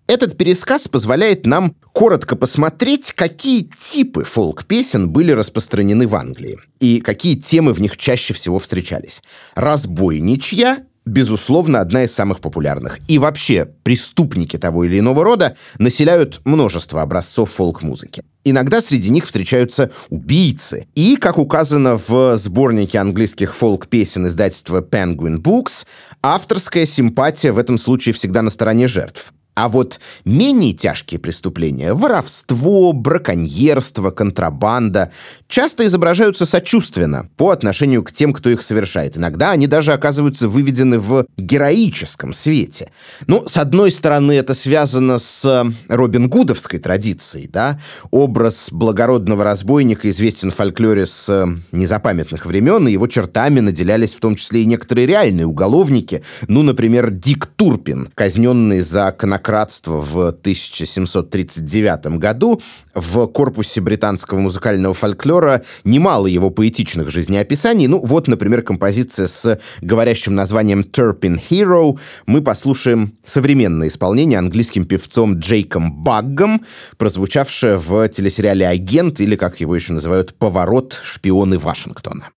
Этот 0.07 0.38
пересказ 0.38 0.88
позволяет 0.88 1.45
нам 1.45 1.75
коротко 1.93 2.37
посмотреть, 2.37 3.12
какие 3.12 3.69
типы 3.78 4.25
фолк-песен 4.25 5.11
были 5.11 5.33
распространены 5.33 6.07
в 6.07 6.14
Англии 6.14 6.59
и 6.81 7.00
какие 7.00 7.35
темы 7.35 7.75
в 7.75 7.81
них 7.81 7.97
чаще 7.99 8.33
всего 8.33 8.59
встречались. 8.59 9.23
Разбойничья, 9.55 10.87
безусловно, 11.05 11.81
одна 11.81 12.05
из 12.05 12.14
самых 12.14 12.40
популярных. 12.40 13.00
И 13.09 13.19
вообще, 13.19 13.67
преступники 13.83 14.57
того 14.57 14.85
или 14.85 14.99
иного 14.99 15.25
рода 15.25 15.57
населяют 15.78 16.40
множество 16.45 17.02
образцов 17.02 17.50
фолк-музыки. 17.50 18.23
Иногда 18.50 18.81
среди 18.81 19.11
них 19.11 19.26
встречаются 19.26 19.90
убийцы. 20.09 20.87
И, 20.95 21.17
как 21.17 21.38
указано 21.38 22.00
в 22.07 22.37
сборнике 22.38 22.99
английских 22.99 23.55
фолк-песен 23.55 24.26
издательства 24.26 24.81
Penguin 24.81 25.38
Books, 25.38 25.87
авторская 26.23 26.87
симпатия 26.87 27.52
в 27.52 27.59
этом 27.59 27.76
случае 27.76 28.14
всегда 28.14 28.40
на 28.40 28.50
стороне 28.50 28.88
жертв. 28.88 29.33
А 29.59 29.69
вот 29.69 29.99
менее 30.25 30.73
тяжкие 30.73 31.19
преступления– 31.19 31.93
воровство, 31.95 32.93
браконьерство, 32.93 34.12
контрабанда– 34.12 35.11
часто 35.49 35.85
изображаются 35.85 36.47
сочувственно 36.47 37.29
по 37.37 37.50
отношению 37.50 38.05
к 38.05 38.12
тем, 38.12 38.33
кто 38.33 38.50
их 38.50 38.62
совершает. 38.62 39.17
Иногда 39.17 39.50
они 39.50 39.67
даже 39.67 39.93
оказываются 39.93 40.47
выведены 40.47 41.00
в 41.00 41.27
героическом 41.37 42.33
свете. 42.35 42.93
Ну, 43.27 43.49
с 43.49 43.57
одной 43.57 43.91
стороны, 43.91 44.31
это 44.33 44.55
связано 44.55 45.19
с 45.19 45.67
Робин 45.88 46.29
Гудовской 46.29 46.79
традицией, 46.79 47.49
да? 47.49 47.81
Образ 48.12 48.69
благородного 48.71 49.43
разбойника 49.43 50.09
известен 50.09 50.53
в 50.53 50.55
фольклоре 50.55 51.07
с 51.07 51.49
незапамятных 51.73 52.47
времен, 52.47 52.87
и 52.87 52.93
его 52.93 53.09
чертами 53.09 53.59
наделялись 53.59 54.15
в 54.15 54.21
том 54.21 54.37
числе 54.37 54.62
и 54.62 54.67
некоторые 54.67 55.09
реальные 55.09 55.47
уголовники. 55.47 56.23
Ну, 56.47 56.62
например, 56.62 57.11
Дик 57.11 57.47
Турпин, 57.47 58.11
казненный 58.15 58.81
за 58.81 59.11
конокрадство 59.11 59.48
демократство 59.49 60.00
в 60.00 60.26
1739 60.28 62.19
году 62.19 62.61
в 62.95 63.26
корпусе 63.28 63.81
британского 63.81 64.38
музыкального 64.38 64.93
фольклора 64.93 65.62
немало 65.85 66.26
его 66.26 66.50
поэтичных 66.50 67.09
жизнеописаний. 67.09 67.87
Ну, 67.87 67.99
вот, 68.05 68.28
например, 68.28 68.61
композиция 68.61 69.26
с 69.26 69.59
говорящим 69.81 70.35
названием 70.35 70.81
«Turpin 70.81 71.40
Hero». 71.50 71.99
Мы 72.26 72.43
послушаем 72.43 73.14
современное 73.25 73.88
исполнение 73.88 74.38
английским 74.38 74.85
певцом 74.85 75.38
Джейком 75.38 76.05
Баггом, 76.05 76.67
прозвучавшее 76.99 77.78
в 77.78 78.07
телесериале 78.11 78.69
«Агент» 78.69 79.19
или, 79.19 79.35
как 79.35 79.61
его 79.61 79.75
еще 79.75 79.95
называют, 79.95 80.35
«Поворот. 80.35 81.00
Шпионы 81.02 81.59
Вашингтона». 81.59 82.28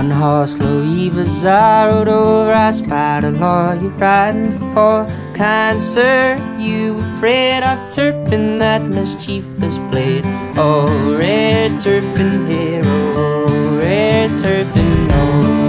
On 0.00 0.10
horse 0.10 0.56
Louis 0.56 1.10
I 1.44 1.86
rode 1.88 2.08
over, 2.08 2.54
I 2.54 2.70
spied 2.70 3.22
a 3.22 3.30
lawyer 3.30 3.90
riding 4.00 4.58
for 4.72 5.06
kind 5.34 5.78
sir. 5.78 6.40
You 6.58 6.96
afraid 6.96 7.62
of 7.62 7.78
Turpin, 7.92 8.56
that 8.60 8.80
mischievous 8.80 9.76
blade? 9.90 10.24
Oh, 10.56 10.88
red 11.18 11.78
Turpin 11.78 12.46
hero, 12.46 12.82
oh, 12.86 13.78
red 13.78 14.30
Turpin, 14.40 15.08
oh. 15.10 15.60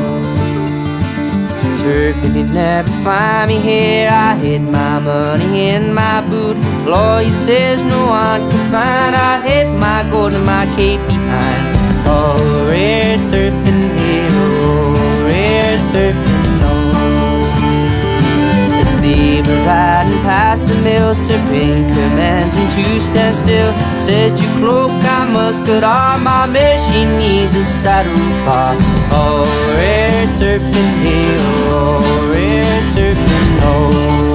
Turpin, 1.78 2.34
you 2.34 2.44
never 2.44 2.90
find 3.04 3.50
me 3.50 3.60
here. 3.60 4.08
I 4.10 4.38
hid 4.38 4.62
my 4.62 5.00
money 5.00 5.72
in 5.72 5.94
my 5.94 6.22
boot. 6.30 6.56
Lawyer 6.88 7.30
says 7.32 7.84
no 7.84 8.06
one 8.06 8.50
can 8.50 8.72
find. 8.72 9.14
I 9.14 9.42
hid 9.46 9.68
my 9.78 10.10
gold 10.10 10.32
and 10.32 10.46
my 10.46 10.66
cape 10.78 11.06
behind. 11.08 11.81
Oh, 12.14 12.68
red 12.70 13.20
Turpin 13.32 13.92
Turpin 15.92 16.62
oh. 16.64 16.82
Riding 19.66 20.22
past 20.24 20.68
the 20.68 20.76
mill, 20.76 21.16
Turpin 21.16 21.88
commands 21.94 22.56
him 22.56 22.68
to 22.76 23.02
stand 23.02 23.36
still. 23.36 23.72
Says, 23.98 24.42
"You 24.42 24.50
cloak, 24.60 24.92
I 25.04 25.30
must 25.32 25.66
cut 25.66 25.84
on 25.84 26.24
my 26.24 26.48
mare. 26.48 26.80
She 26.88 27.06
needs 27.20 27.56
a 27.56 27.66
saddle 27.66 28.16
bar. 28.46 28.76
Oh, 29.12 29.44
red 29.78 30.28
Turpin 30.40 30.90
hero, 31.04 32.00
red 32.34 32.84
Turpin 32.96 33.48
oh." 33.64 34.31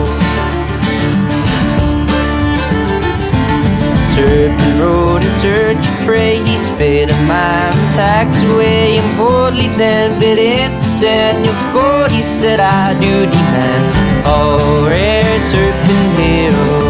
certain 4.17 4.81
rode 4.81 5.23
in 5.23 5.33
search 5.45 5.77
of 5.77 6.07
prey. 6.07 6.37
He 6.49 6.57
sped 6.59 7.11
a 7.11 7.19
mile 7.29 7.77
tax 7.93 8.41
away 8.51 8.97
And 8.97 9.19
boldly 9.19 9.69
then 9.77 10.19
bid 10.19 10.39
him 10.39 10.81
stand 10.81 11.43
New 11.45 11.57
gold, 11.75 12.11
he 12.11 12.23
said, 12.23 12.59
I 12.61 12.95
do 12.95 13.15
demand 13.27 14.27
All 14.27 14.89
rare 14.89 15.39
serpent 15.47 16.19
heroes 16.19 16.86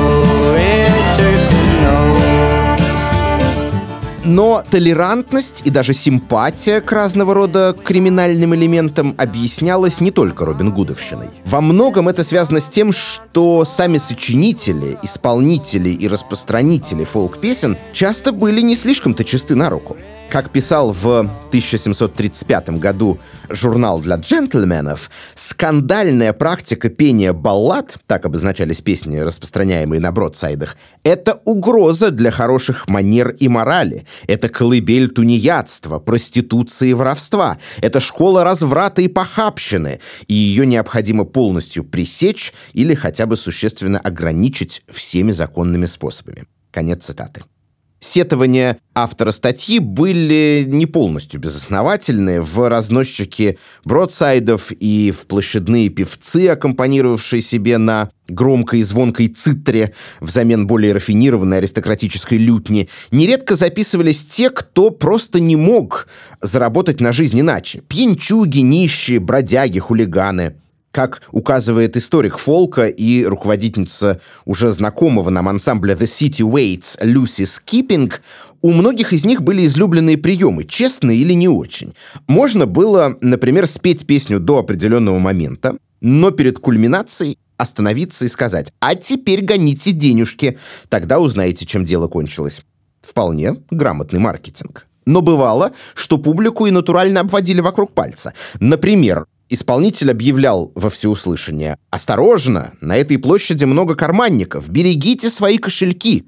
Но 4.26 4.64
толерантность 4.68 5.62
и 5.64 5.71
даже 5.71 5.95
симпатия 5.95 6.80
к 6.80 6.90
разного 6.90 7.33
рода 7.33 7.76
криминальным 7.85 8.56
элементам 8.56 9.14
объяснялась 9.18 10.00
не 10.00 10.11
только 10.11 10.45
Робин 10.45 10.73
Гудовщиной. 10.73 11.28
Во 11.45 11.61
многом 11.61 12.09
это 12.09 12.25
связано 12.25 12.59
с 12.59 12.64
тем, 12.64 12.90
что 12.90 13.64
сами 13.64 13.99
сочинители, 13.99 14.99
исполнители 15.04 15.90
и 15.90 16.09
распространители 16.09 17.04
фолк-песен 17.04 17.78
часто 17.92 18.33
были 18.33 18.62
не 18.62 18.75
слишком-то 18.75 19.23
чисты 19.23 19.54
на 19.54 19.71
руку. 19.71 19.97
Как 20.36 20.50
писал 20.50 20.92
в 20.92 21.20
1735 21.20 22.68
году 22.78 23.18
журнал 23.48 24.00
для 24.00 24.16
джентльменов, 24.16 25.10
скандальная 25.34 26.34
практика 26.34 26.90
пения 26.90 27.32
баллад, 27.32 27.96
так 28.06 28.26
обозначались 28.26 28.82
песни, 28.82 29.16
распространяемые 29.16 29.98
на 29.98 30.12
бродсайдах, 30.12 30.76
это 31.04 31.40
угроза 31.46 32.10
для 32.10 32.30
хороших 32.30 32.86
манер 32.86 33.30
и 33.30 33.48
морали. 33.48 34.06
Это 34.28 34.50
колыбель 34.50 35.08
тунеядства, 35.08 36.00
проституции 36.00 36.90
и 36.90 36.92
воровства. 36.92 37.56
Это 37.80 38.00
школа 38.00 38.44
разврата 38.44 39.00
и 39.00 39.08
похабщины. 39.08 40.00
И 40.28 40.34
ее 40.34 40.66
необходимо 40.66 41.24
полностью 41.24 41.82
пресечь 41.82 42.52
или 42.74 42.92
хотя 42.92 43.24
бы 43.24 43.38
существенно 43.38 43.98
ограничить 43.98 44.82
всеми 44.92 45.32
законными 45.32 45.86
способами. 45.86 46.44
Конец 46.72 47.06
цитаты. 47.06 47.42
Сетования 47.98 48.78
автора 48.94 49.30
статьи 49.30 49.78
были 49.78 50.64
не 50.66 50.84
полностью 50.86 51.40
безосновательны. 51.40 52.42
В 52.42 52.68
разносчике 52.68 53.56
бродсайдов 53.84 54.70
и 54.70 55.12
в 55.18 55.26
площадные 55.26 55.88
певцы, 55.88 56.48
аккомпанировавшие 56.48 57.40
себе 57.40 57.78
на 57.78 58.10
громкой 58.28 58.80
и 58.80 58.82
звонкой 58.82 59.28
цитре 59.28 59.94
взамен 60.20 60.66
более 60.66 60.92
рафинированной 60.92 61.58
аристократической 61.58 62.38
лютни, 62.38 62.88
нередко 63.10 63.54
записывались 63.54 64.24
те, 64.24 64.50
кто 64.50 64.90
просто 64.90 65.40
не 65.40 65.56
мог 65.56 66.06
заработать 66.42 67.00
на 67.00 67.12
жизнь 67.12 67.40
иначе. 67.40 67.80
Пьянчуги, 67.88 68.58
нищие, 68.58 69.20
бродяги, 69.20 69.78
хулиганы– 69.78 70.56
как 70.96 71.20
указывает 71.30 71.94
историк 71.98 72.38
фолка 72.38 72.86
и 72.86 73.26
руководительница 73.26 74.18
уже 74.46 74.72
знакомого 74.72 75.28
нам 75.28 75.46
ансамбля 75.46 75.94
The 75.94 76.06
City 76.06 76.40
Waits 76.40 76.96
Люси 77.02 77.44
Скиппинг, 77.44 78.22
у 78.62 78.72
многих 78.72 79.12
из 79.12 79.26
них 79.26 79.42
были 79.42 79.66
излюбленные 79.66 80.16
приемы, 80.16 80.64
честные 80.64 81.18
или 81.18 81.34
не 81.34 81.48
очень. 81.48 81.94
Можно 82.26 82.64
было, 82.64 83.18
например, 83.20 83.66
спеть 83.66 84.06
песню 84.06 84.40
до 84.40 84.60
определенного 84.60 85.18
момента, 85.18 85.76
но 86.00 86.30
перед 86.30 86.60
кульминацией 86.60 87.36
остановиться 87.58 88.24
и 88.24 88.28
сказать 88.28 88.72
«А 88.80 88.94
теперь 88.94 89.44
гоните 89.44 89.92
денежки, 89.92 90.58
тогда 90.88 91.20
узнаете, 91.20 91.66
чем 91.66 91.84
дело 91.84 92.08
кончилось». 92.08 92.62
Вполне 93.02 93.56
грамотный 93.70 94.18
маркетинг. 94.18 94.86
Но 95.04 95.20
бывало, 95.20 95.72
что 95.94 96.16
публику 96.16 96.64
и 96.64 96.70
натурально 96.70 97.20
обводили 97.20 97.60
вокруг 97.60 97.92
пальца. 97.92 98.32
Например, 98.60 99.26
Исполнитель 99.48 100.10
объявлял 100.10 100.72
во 100.74 100.90
всеуслышание 100.90 101.78
«Осторожно! 101.90 102.72
На 102.80 102.96
этой 102.96 103.16
площади 103.16 103.64
много 103.64 103.94
карманников! 103.94 104.68
Берегите 104.68 105.30
свои 105.30 105.58
кошельки!» 105.58 106.26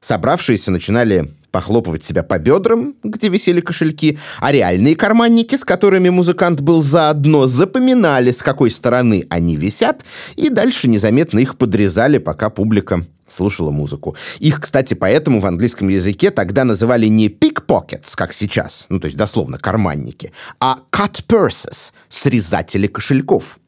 Собравшиеся 0.00 0.70
начинали 0.70 1.30
похлопывать 1.50 2.04
себя 2.04 2.22
по 2.22 2.38
бедрам, 2.38 2.94
где 3.02 3.28
висели 3.28 3.62
кошельки, 3.62 4.18
а 4.38 4.52
реальные 4.52 4.96
карманники, 4.96 5.56
с 5.56 5.64
которыми 5.64 6.10
музыкант 6.10 6.60
был 6.60 6.82
заодно, 6.82 7.46
запоминали, 7.46 8.32
с 8.32 8.42
какой 8.42 8.70
стороны 8.70 9.26
они 9.30 9.56
висят, 9.56 10.04
и 10.36 10.50
дальше 10.50 10.88
незаметно 10.88 11.38
их 11.38 11.56
подрезали, 11.56 12.18
пока 12.18 12.50
публика 12.50 13.06
слушала 13.28 13.70
музыку. 13.70 14.16
Их, 14.38 14.60
кстати, 14.60 14.94
поэтому 14.94 15.40
в 15.40 15.46
английском 15.46 15.88
языке 15.88 16.30
тогда 16.30 16.64
называли 16.64 17.06
не 17.06 17.28
pickpockets, 17.28 18.14
как 18.16 18.32
сейчас, 18.32 18.86
ну, 18.88 19.00
то 19.00 19.06
есть 19.06 19.16
дословно 19.16 19.58
карманники, 19.58 20.32
а 20.60 20.78
cut 20.90 21.24
purses, 21.28 21.92
срезатели 22.08 22.86
кошельков. 22.86 23.58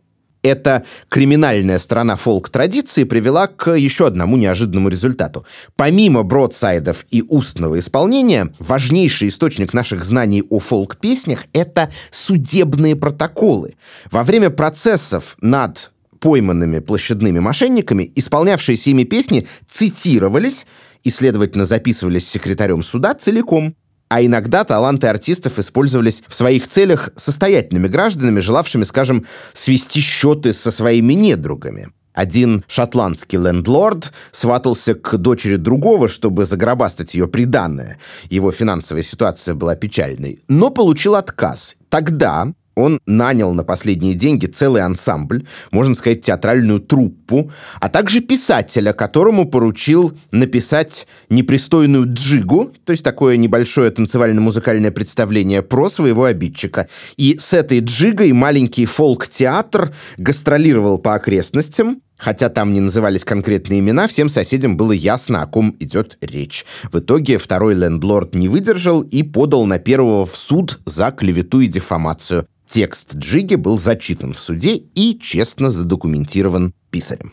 Эта 0.43 0.85
криминальная 1.11 1.79
сторона 1.79 2.17
фолк-традиции 2.17 3.05
привела 3.05 3.47
к 3.47 3.73
еще 3.73 4.07
одному 4.07 4.39
неожиданному 4.39 4.89
результату. 4.89 5.45
Помимо 5.77 6.23
бродсайдов 6.23 7.05
и 7.11 7.23
устного 7.23 7.79
исполнения, 7.79 8.55
важнейший 8.59 9.29
источник 9.29 9.75
наших 9.75 10.03
знаний 10.03 10.43
о 10.49 10.59
фолк-песнях— 10.59 11.45
это 11.53 11.91
судебные 12.11 12.97
протоколы. 12.97 13.75
Во 14.11 14.23
время 14.23 14.49
процессов 14.49 15.37
над 15.43 15.91
пойманными 16.21 16.79
площадными 16.79 17.41
мошенниками, 17.41 18.13
исполнявшиеся 18.15 18.91
ими 18.91 19.05
песни 19.05 19.49
цитировались 19.69 20.67
и, 21.03 21.11
следовательно, 21.11 21.65
записывались 21.65 22.29
секретарем 22.29 22.83
суда 22.83 23.15
целиком. 23.15 23.75
А 24.09 24.23
иногда 24.25 24.65
таланты 24.65 25.07
артистов 25.07 25.59
использовались 25.59 26.23
в 26.27 26.35
своих 26.35 26.69
целях 26.69 27.11
состоятельными 27.15 27.87
гражданами, 27.87 28.41
желавшими, 28.41 28.83
скажем, 28.83 29.25
свести 29.55 30.01
счеты 30.01 30.53
со 30.53 30.73
своими 30.73 31.13
недругами. 31.13 31.89
Один 32.13 32.65
шотландский 32.67 33.39
лендлорд 33.39 34.13
сватался 34.33 34.95
к 34.95 35.17
дочери 35.17 35.57
другого, 35.57 36.09
чтобы 36.09 36.45
загробастать 36.45 37.15
ее 37.15 37.29
приданное. 37.29 37.99
Его 38.29 38.51
финансовая 38.51 39.05
ситуация 39.05 39.55
была 39.55 39.77
печальной, 39.77 40.41
но 40.49 40.71
получил 40.71 41.15
отказ. 41.15 41.77
Тогда 41.89 42.53
он 42.81 43.01
нанял 43.07 43.53
на 43.53 43.65
последние 43.65 44.15
деньги 44.15 44.47
целый 44.47 44.83
ансамбль, 44.83 45.47
можно 45.71 45.95
сказать, 45.95 46.23
театральную 46.23 46.81
труппу, 46.81 47.51
а 47.81 47.89
также 47.89 48.21
писателя, 48.21 48.93
которому 48.93 49.49
поручил 49.49 50.13
написать 50.31 51.07
непристойную 51.29 52.13
джигу, 52.13 52.73
то 52.85 52.93
есть 52.93 53.05
такое 53.05 53.37
небольшое 53.37 53.91
танцевально-музыкальное 53.91 54.91
представление 54.91 55.63
про 55.63 55.89
своего 55.91 56.25
обидчика. 56.25 56.89
И 57.17 57.37
с 57.39 57.53
этой 57.53 57.81
джигой 57.81 58.33
маленький 58.33 58.87
фолк-театр 58.87 59.93
гастролировал 60.17 60.99
по 60.99 61.15
окрестностям, 61.15 62.03
Хотя 62.21 62.51
там 62.51 62.75
не 62.75 62.81
назывались 62.81 63.25
конкретные 63.25 63.81
имена, 63.81 64.07
всем 64.07 64.29
соседям 64.29 64.77
было 64.77 64.93
ясно, 64.93 65.43
о 65.43 65.47
ком 65.47 65.75
идет 65.81 66.19
речь. 66.21 66.67
В 66.93 66.99
итоге 66.99 67.39
второй 67.39 67.75
лендлорд 67.75 68.35
не 68.35 68.49
выдержал 68.49 69.01
и 69.01 69.23
подал 69.23 69.65
на 69.65 69.79
первого 69.79 70.27
в 70.27 70.37
суд 70.37 70.81
за 70.85 71.13
клевету 71.13 71.61
и 71.61 71.67
дефамацию. 71.67 72.47
Текст 72.71 73.17
Джиги 73.17 73.57
был 73.57 73.81
зачитан 73.81 74.33
в 74.33 74.39
суде 74.39 74.77
и 74.77 75.19
честно 75.21 75.71
задокументирован 75.71 76.73
писарем. 76.91 77.33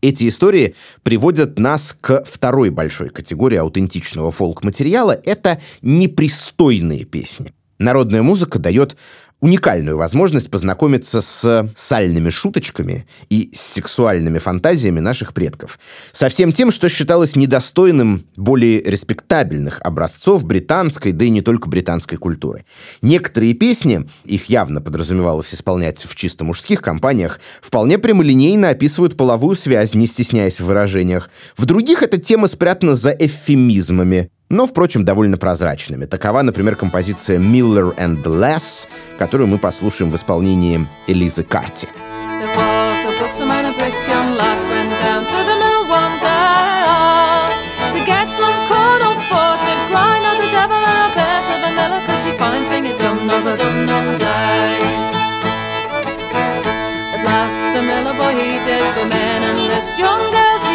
Эти 0.00 0.26
истории 0.28 0.74
приводят 1.02 1.58
нас 1.58 1.94
к 2.00 2.24
второй 2.24 2.70
большой 2.70 3.10
категории 3.10 3.58
аутентичного 3.58 4.30
фолк-материала— 4.30 5.20
это 5.24 5.60
непристойные 5.82 7.04
песни. 7.04 7.52
Народная 7.78 8.22
музыка 8.22 8.58
дает 8.58 8.96
уникальную 9.44 9.98
возможность 9.98 10.50
познакомиться 10.50 11.20
с 11.20 11.68
сальными 11.76 12.30
шуточками 12.30 13.06
и 13.28 13.50
с 13.54 13.60
сексуальными 13.60 14.38
фантазиями 14.38 15.00
наших 15.00 15.34
предков. 15.34 15.78
Со 16.12 16.30
всем 16.30 16.50
тем, 16.50 16.70
что 16.70 16.88
считалось 16.88 17.36
недостойным 17.36 18.24
более 18.36 18.80
респектабельных 18.80 19.80
образцов 19.82 20.46
британской, 20.46 21.12
да 21.12 21.26
и 21.26 21.28
не 21.28 21.42
только 21.42 21.68
британской 21.68 22.16
культуры. 22.16 22.64
Некоторые 23.02 23.52
песни, 23.52 24.08
их 24.24 24.46
явно 24.46 24.80
подразумевалось 24.80 25.54
исполнять 25.54 26.02
в 26.06 26.16
чисто 26.16 26.42
мужских 26.44 26.80
компаниях, 26.80 27.38
вполне 27.60 27.98
прямолинейно 27.98 28.70
описывают 28.70 29.14
половую 29.14 29.56
связь, 29.56 29.92
не 29.92 30.06
стесняясь 30.06 30.58
в 30.58 30.64
выражениях. 30.64 31.28
В 31.58 31.66
других 31.66 32.02
эта 32.02 32.16
тема 32.16 32.48
спрятана 32.48 32.94
за 32.94 33.10
эвфемизмами, 33.10 34.30
но, 34.48 34.66
впрочем, 34.66 35.04
довольно 35.04 35.36
прозрачными. 35.36 36.04
Такова, 36.04 36.42
например, 36.42 36.76
композиция 36.76 37.38
«Miller 37.38 37.96
and 37.96 38.22
Less», 38.22 38.86
которую 39.18 39.48
мы 39.48 39.58
послушаем 39.58 40.10
в 40.10 40.16
исполнении 40.16 40.86
Элизы 41.06 41.42
Карти. 41.42 41.88
the 57.74 57.82
miller 57.82 58.14
boy 58.14 58.32
he 58.34 58.62
did 58.62 58.94
the 58.94 59.04
man 59.06 59.42
and 59.42 59.58
this 59.68 59.98
young 59.98 60.30
girl 60.30 60.73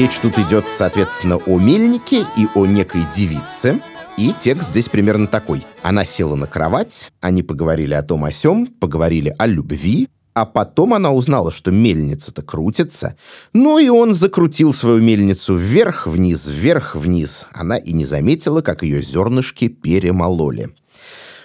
Речь 0.00 0.18
тут 0.18 0.38
идет, 0.38 0.64
соответственно, 0.70 1.36
о 1.36 1.58
мельнике 1.58 2.24
и 2.34 2.48
о 2.54 2.64
некой 2.64 3.02
девице, 3.14 3.82
и 4.16 4.32
текст 4.32 4.70
здесь 4.70 4.88
примерно 4.88 5.26
такой. 5.26 5.62
Она 5.82 6.06
села 6.06 6.36
на 6.36 6.46
кровать, 6.46 7.12
они 7.20 7.42
поговорили 7.42 7.92
о 7.92 8.02
том 8.02 8.24
о 8.24 8.32
сём, 8.32 8.66
поговорили 8.66 9.34
о 9.36 9.46
любви, 9.46 10.08
а 10.32 10.46
потом 10.46 10.94
она 10.94 11.10
узнала, 11.10 11.50
что 11.50 11.70
мельница-то 11.70 12.40
крутится. 12.40 13.14
Ну 13.52 13.76
и 13.76 13.90
он 13.90 14.14
закрутил 14.14 14.72
свою 14.72 15.02
мельницу 15.02 15.54
вверх-вниз, 15.54 16.48
вверх-вниз. 16.48 17.46
Она 17.52 17.76
и 17.76 17.92
не 17.92 18.06
заметила, 18.06 18.62
как 18.62 18.82
ее 18.82 19.02
зернышки 19.02 19.68
перемололи. 19.68 20.70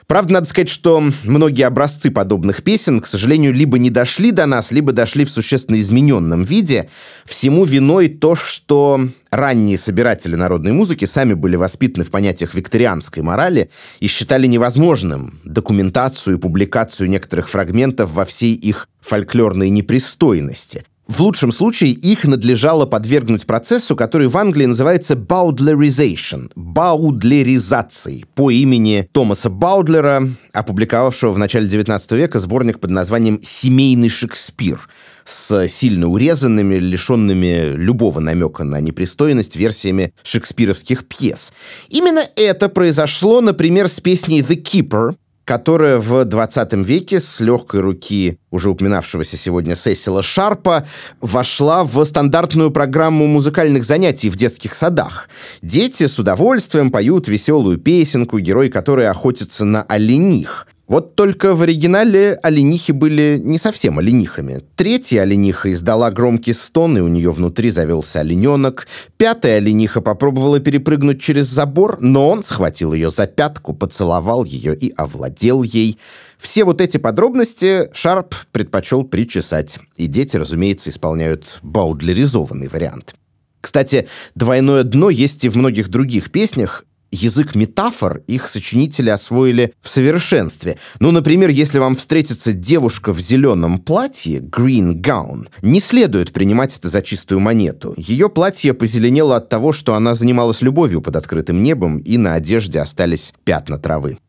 Правда, 0.07 0.33
надо 0.33 0.45
сказать, 0.47 0.69
что 0.69 1.03
многие 1.23 1.63
образцы 1.63 2.11
подобных 2.11 2.63
песен, 2.63 3.01
к 3.01 3.07
сожалению, 3.07 3.53
либо 3.53 3.79
не 3.79 3.89
дошли 3.89 4.31
до 4.31 4.45
нас, 4.45 4.71
либо 4.71 4.91
дошли 4.91 5.25
в 5.25 5.31
существенно 5.31 5.79
измененном 5.79 6.43
виде. 6.43 6.89
Всему 7.25 7.65
виной 7.65 8.09
то, 8.09 8.35
что 8.35 9.09
ранние 9.31 9.79
собиратели 9.79 10.35
народной 10.35 10.73
музыки 10.73 11.05
сами 11.05 11.33
были 11.33 11.55
воспитаны 11.55 12.05
в 12.05 12.11
понятиях 12.11 12.53
викторианской 12.53 13.23
морали 13.23 13.71
и 13.99 14.05
считали 14.05 14.45
невозможным 14.45 15.39
документацию 15.43 16.37
и 16.37 16.39
публикацию 16.39 17.09
некоторых 17.09 17.49
фрагментов 17.49 18.11
во 18.11 18.25
всей 18.25 18.53
их 18.53 18.87
фольклорной 19.01 19.69
непристойности– 19.69 20.85
в 21.07 21.21
лучшем 21.21 21.51
случае 21.51 21.91
их 21.91 22.25
надлежало 22.25 22.85
подвергнуть 22.85 23.45
процессу, 23.45 23.95
который 23.95 24.27
в 24.27 24.37
Англии 24.37 24.65
называется 24.65 25.13
Baudlerization, 25.13 26.51
баудлеризацией, 26.55 28.25
по 28.33 28.49
имени 28.49 29.07
Томаса 29.11 29.49
Баудлера, 29.49 30.27
опубликовавшего 30.51 31.31
в 31.31 31.37
начале 31.37 31.67
XIX 31.67 32.17
века 32.17 32.39
сборник 32.39 32.79
под 32.79 32.89
названием 32.89 33.39
«Семейный 33.43 34.09
Шекспир», 34.09 34.87
с 35.25 35.67
сильно 35.67 36.07
урезанными, 36.07 36.75
лишенными 36.75 37.75
любого 37.75 38.19
намека 38.19 38.63
на 38.63 38.79
непристойность 38.79 39.55
версиями 39.55 40.13
шекспировских 40.23 41.07
пьес. 41.07 41.51
Именно 41.89 42.27
это 42.35 42.69
произошло, 42.69 43.41
например, 43.41 43.87
с 43.87 43.99
песней 43.99 44.41
«The 44.41 44.61
Keeper», 44.61 45.15
которая 45.45 45.99
в 45.99 46.25
20 46.25 46.73
веке 46.86 47.19
с 47.19 47.39
легкой 47.39 47.81
руки 47.81 48.39
уже 48.51 48.69
упоминавшегося 48.69 49.38
сегодня 49.38 49.75
Сесила 49.75 50.23
Шарпа 50.23 50.88
вошла 51.21 51.84
в 51.84 52.03
стандартную 52.03 52.71
программу 52.71 53.27
музыкальных 53.27 53.84
занятий 53.84 54.29
в 54.29 54.36
детских 54.36 54.73
садах. 54.73 55.29
Дети 55.62 56.08
с 56.08 56.17
удовольствием 56.17 56.91
поют 56.91 57.27
веселую 57.27 57.77
песенку, 57.77 58.39
герой 58.39 58.69
которой 58.69 59.08
охотится 59.08 59.65
на 59.65 59.84
олених. 59.84 60.67
Вот 60.87 61.15
только 61.15 61.55
в 61.55 61.63
оригинале 61.63 62.37
оленихи 62.43 62.91
были 62.91 63.41
не 63.43 63.57
совсем 63.57 63.97
оленихами. 63.97 64.61
Третья 64.75 65.21
олениха 65.21 65.71
издала 65.71 66.11
громкий 66.11 66.53
стон, 66.53 66.97
и 66.97 67.01
у 67.01 67.07
нее 67.07 67.31
внутри 67.31 67.71
завелся 67.71 68.19
олененок. 68.19 68.87
Пятая 69.17 69.57
олениха 69.57 70.01
попробовала 70.01 70.59
перепрыгнуть 70.59 71.19
через 71.19 71.47
забор, 71.47 71.97
но 72.01 72.29
он 72.29 72.43
схватил 72.43 72.93
ее 72.93 73.09
за 73.09 73.25
пятку, 73.25 73.73
поцеловал 73.73 74.43
ее 74.43 74.75
и 74.75 74.93
овладел 74.95 75.63
ей. 75.63 75.97
Все 76.37 76.63
вот 76.65 76.81
эти 76.81 76.97
подробности 76.97 77.89
Шарп 77.91 78.35
предпочел 78.51 79.03
причесать. 79.03 79.79
И 79.97 80.05
дети, 80.05 80.37
разумеется, 80.37 80.91
исполняют 80.91 81.59
баудлеризованный 81.63 82.67
вариант. 82.67 83.15
Кстати, 83.59 84.07
«Двойное 84.35 84.83
дно» 84.83 85.09
есть 85.09 85.43
и 85.45 85.49
в 85.49 85.57
многих 85.57 85.89
других 85.89 86.31
песнях, 86.31 86.85
язык 87.15 87.56
метафор 87.56 88.21
их 88.28 88.49
сочинители 88.49 89.10
освоили 89.10 89.73
в 89.82 89.89
совершенстве. 89.89 90.78
Ну, 90.99 91.12
например, 91.12 91.49
если 91.49 91.80
вам 91.80 91.95
встретится 91.95 92.54
девушка 92.54 93.13
в 93.13 93.19
зеленом 93.19 93.80
платье, 93.80 94.39
green 94.39 95.01
gown, 95.01 95.47
не 95.62 95.80
следует 95.80 96.34
принимать 96.34 96.78
это 96.78 96.89
за 96.89 97.01
чистую 97.01 97.39
монету. 97.39 97.93
Ее 97.97 98.30
платье 98.30 98.73
позеленело 98.73 99.38
от 99.38 99.49
того, 99.49 99.73
что 99.73 99.95
она 99.95 100.13
занималась 100.13 100.62
любовью 100.62 101.01
под 101.01 101.15
открытым 101.15 101.63
небом, 101.63 101.97
и 101.99 102.17
на 102.17 102.36
одежде 102.36 102.80
остались 102.80 103.34
пятна 103.43 103.80
травы. 103.80 104.19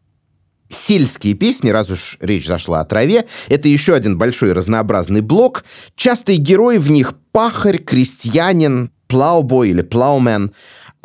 Сельские 0.68 1.34
песни, 1.34 1.70
раз 1.70 1.90
уж 1.90 2.18
речь 2.20 2.46
зашла 2.46 2.80
о 2.80 2.84
траве, 2.84 3.26
это 3.48 3.68
еще 3.68 3.94
один 3.94 4.18
большой 4.18 4.52
разнообразный 4.52 5.20
блок. 5.20 5.64
Частые 5.94 6.38
герои 6.38 6.78
в 6.78 6.90
них 6.90 7.14
пахарь, 7.30 7.78
крестьянин, 7.78 8.90
плаубой 9.06 9.70
или 9.70 9.82
плаумен. 9.82 10.52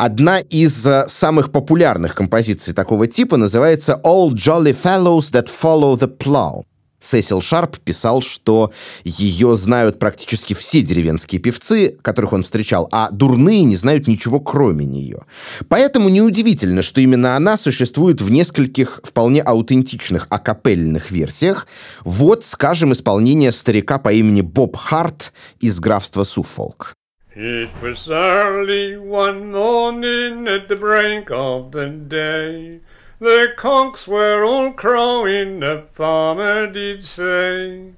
Одна 0.04 0.40
из 0.40 0.88
uh, 0.88 1.08
самых 1.08 1.52
популярных 1.52 2.16
композиций 2.16 2.74
такого 2.74 3.06
типа 3.06 3.38
называется 3.38 4.02
«All 4.04 4.32
Jolly 4.32 4.76
Fellows 4.76 5.32
That 5.32 5.48
Follow 5.48 5.96
the 5.96 6.08
Plow». 6.18 6.64
Сесил 7.00 7.40
Шарп 7.40 7.78
писал, 7.78 8.24
что 8.24 8.72
ее 9.04 9.56
знают 9.56 10.00
практически 10.00 10.56
все 10.56 10.82
деревенские 10.82 11.40
певцы, 11.40 12.00
которых 12.02 12.34
он 12.34 12.42
встречал, 12.42 12.88
а 12.92 13.12
дурные 13.12 13.64
не 13.64 13.76
знают 13.76 14.08
ничего 14.08 14.40
кроме 14.40 14.86
нее. 14.86 15.20
Поэтому 15.68 16.10
неудивительно, 16.10 16.82
что 16.82 17.00
именно 17.00 17.36
она 17.36 17.56
существует 17.60 18.22
в 18.22 18.32
нескольких 18.32 19.02
вполне 19.04 19.44
аутентичных 19.44 20.26
акапельных 20.32 21.12
версиях. 21.12 21.68
Вот, 22.04 22.44
скажем, 22.44 22.92
исполнение 22.92 23.52
старика 23.52 24.00
по 24.00 24.12
имени 24.12 24.42
Боб 24.42 24.78
Харт 24.78 25.32
из 25.60 25.80
графства 25.80 26.24
Суффолк. 26.24 26.96
It 27.34 27.70
was 27.82 28.10
early 28.10 28.98
one 28.98 29.54
morning 29.54 30.50
at 30.50 30.68
the 30.68 30.76
break 30.76 31.32
of 31.32 31.72
the 31.72 31.88
day. 31.88 32.82
The 33.20 33.54
cocks 33.56 34.06
were 34.06 34.44
all 34.44 34.74
crowing, 34.74 35.62
the 35.62 35.86
farmer 35.94 36.68
did 36.68 37.06
say. 37.06 37.94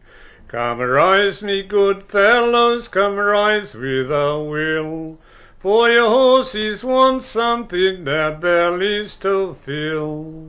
Come 0.48 0.80
rise, 0.82 1.42
me 1.42 1.64
good 1.64 2.04
fellows, 2.04 2.88
come 2.88 3.16
rise 3.16 3.74
with 3.74 4.12
a 4.12 4.40
will. 4.40 5.18
For 5.58 5.90
your 5.90 6.10
horses 6.10 6.84
want 6.84 7.24
something 7.24 8.04
their 8.04 8.34
bellies 8.34 9.18
to 9.20 9.56
fill. 9.56 10.46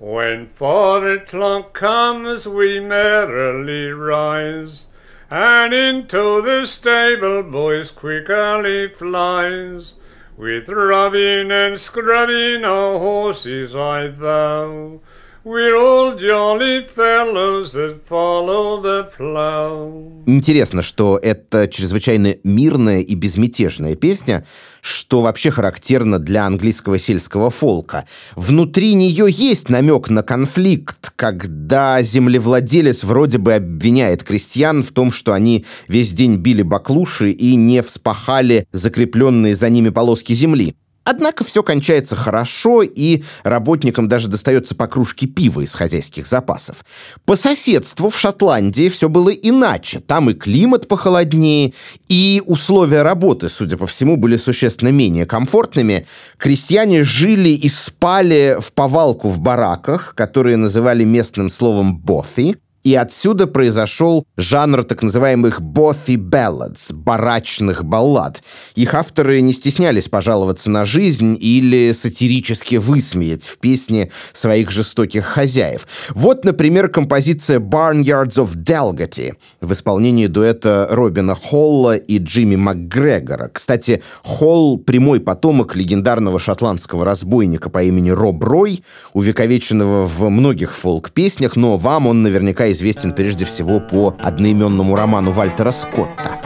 When 0.00 0.48
four 0.48 1.06
o'clock 1.06 1.74
comes, 1.74 2.48
we 2.48 2.80
merrily 2.80 3.92
rise. 3.92 4.86
And 5.30 5.72
into 5.72 6.42
the 6.42 6.66
stable 6.66 7.42
boys 7.42 7.90
quickly 7.90 8.88
flies, 8.88 9.94
with 10.36 10.68
rubbing 10.68 11.50
and 11.50 11.80
scrubbing 11.80 12.64
our 12.64 12.98
horses 12.98 13.74
I 13.74 14.08
vow. 14.08 15.00
We're 15.44 15.76
all 15.76 16.16
jolly 16.16 16.86
fellows 16.86 17.72
that 17.72 18.00
follow 18.06 18.80
the 18.80 19.10
plow. 19.14 20.24
Интересно, 20.26 20.80
что 20.80 21.18
это 21.22 21.68
чрезвычайно 21.68 22.36
мирная 22.44 23.00
и 23.00 23.14
безмятежная 23.14 23.94
песня, 23.94 24.46
что 24.84 25.22
вообще 25.22 25.50
характерно 25.50 26.18
для 26.18 26.44
английского 26.44 26.98
сельского 26.98 27.50
фолка. 27.50 28.04
Внутри 28.36 28.92
нее 28.92 29.28
есть 29.30 29.70
намек 29.70 30.10
на 30.10 30.22
конфликт, 30.22 31.10
когда 31.16 32.02
землевладелец 32.02 33.02
вроде 33.02 33.38
бы 33.38 33.54
обвиняет 33.54 34.24
крестьян 34.24 34.82
в 34.82 34.92
том, 34.92 35.10
что 35.10 35.32
они 35.32 35.64
весь 35.88 36.12
день 36.12 36.36
били 36.36 36.60
баклуши 36.60 37.30
и 37.30 37.56
не 37.56 37.82
вспахали 37.82 38.66
закрепленные 38.72 39.56
за 39.56 39.70
ними 39.70 39.88
полоски 39.88 40.34
земли. 40.34 40.76
Однако 41.04 41.44
все 41.44 41.62
кончается 41.62 42.16
хорошо, 42.16 42.82
и 42.82 43.22
работникам 43.42 44.08
даже 44.08 44.28
достается 44.28 44.74
по 44.74 44.86
кружке 44.86 45.26
пива 45.26 45.60
из 45.60 45.74
хозяйских 45.74 46.26
запасов. 46.26 46.84
По 47.26 47.36
соседству 47.36 48.08
в 48.08 48.18
Шотландии 48.18 48.88
все 48.88 49.08
было 49.10 49.28
иначе. 49.28 50.00
Там 50.00 50.30
и 50.30 50.34
климат 50.34 50.88
похолоднее, 50.88 51.74
и 52.08 52.42
условия 52.46 53.02
работы, 53.02 53.48
судя 53.50 53.76
по 53.76 53.86
всему, 53.86 54.16
были 54.16 54.38
существенно 54.38 54.88
менее 54.88 55.26
комфортными. 55.26 56.06
Крестьяне 56.38 57.04
жили 57.04 57.50
и 57.50 57.68
спали 57.68 58.56
в 58.58 58.72
повалку 58.72 59.28
в 59.28 59.40
бараках, 59.40 60.14
которые 60.14 60.56
называли 60.56 61.04
местным 61.04 61.50
словом 61.50 62.02
«боthi», 62.02 62.56
и 62.84 62.94
отсюда 62.94 63.46
произошел 63.46 64.26
жанр 64.36 64.84
так 64.84 65.02
называемых 65.02 65.60
bothy 65.60 66.16
ballads, 66.16 66.92
барачных 66.92 67.82
баллад. 67.82 68.42
Их 68.74 68.94
авторы 68.94 69.40
не 69.40 69.54
стеснялись 69.54 70.08
пожаловаться 70.08 70.70
на 70.70 70.84
жизнь 70.84 71.36
или 71.40 71.92
сатирически 71.92 72.76
высмеять 72.76 73.44
в 73.44 73.58
песне 73.58 74.10
своих 74.34 74.70
жестоких 74.70 75.24
хозяев. 75.24 75.88
Вот, 76.10 76.44
например, 76.44 76.88
композиция 76.90 77.58
Barnyards 77.58 78.36
of 78.36 78.54
Dalgety 78.54 79.32
в 79.62 79.72
исполнении 79.72 80.26
дуэта 80.26 80.86
Робина 80.90 81.34
Холла 81.34 81.96
и 81.96 82.18
Джимми 82.18 82.56
МакГрегора. 82.56 83.48
Кстати, 83.52 84.02
Холл— 84.22 84.76
прямой 84.84 85.20
потомок 85.20 85.74
легендарного 85.74 86.38
шотландского 86.38 87.06
разбойника 87.06 87.70
по 87.70 87.82
имени 87.82 88.10
Роб 88.10 88.44
Рой, 88.44 88.84
увековеченного 89.14 90.06
в 90.06 90.28
многих 90.28 90.74
фолк-песнях, 90.76 91.56
но 91.56 91.78
вам 91.78 92.06
он 92.06 92.22
наверняка 92.22 92.73
известен 92.74 93.12
прежде 93.12 93.44
всего 93.46 93.80
по 93.80 94.14
одноименному 94.20 94.94
роману 94.94 95.30
Вальтера 95.30 95.70
Скотта. 95.70 96.38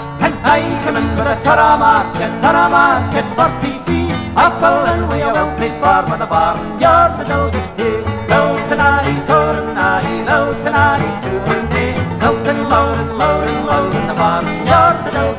Loaded, 12.21 12.59
loaded, 12.69 13.11
loaded, 13.71 14.05
the 14.09 14.15
barn 14.21 14.47
yard's 14.67 15.07
a 15.07 15.38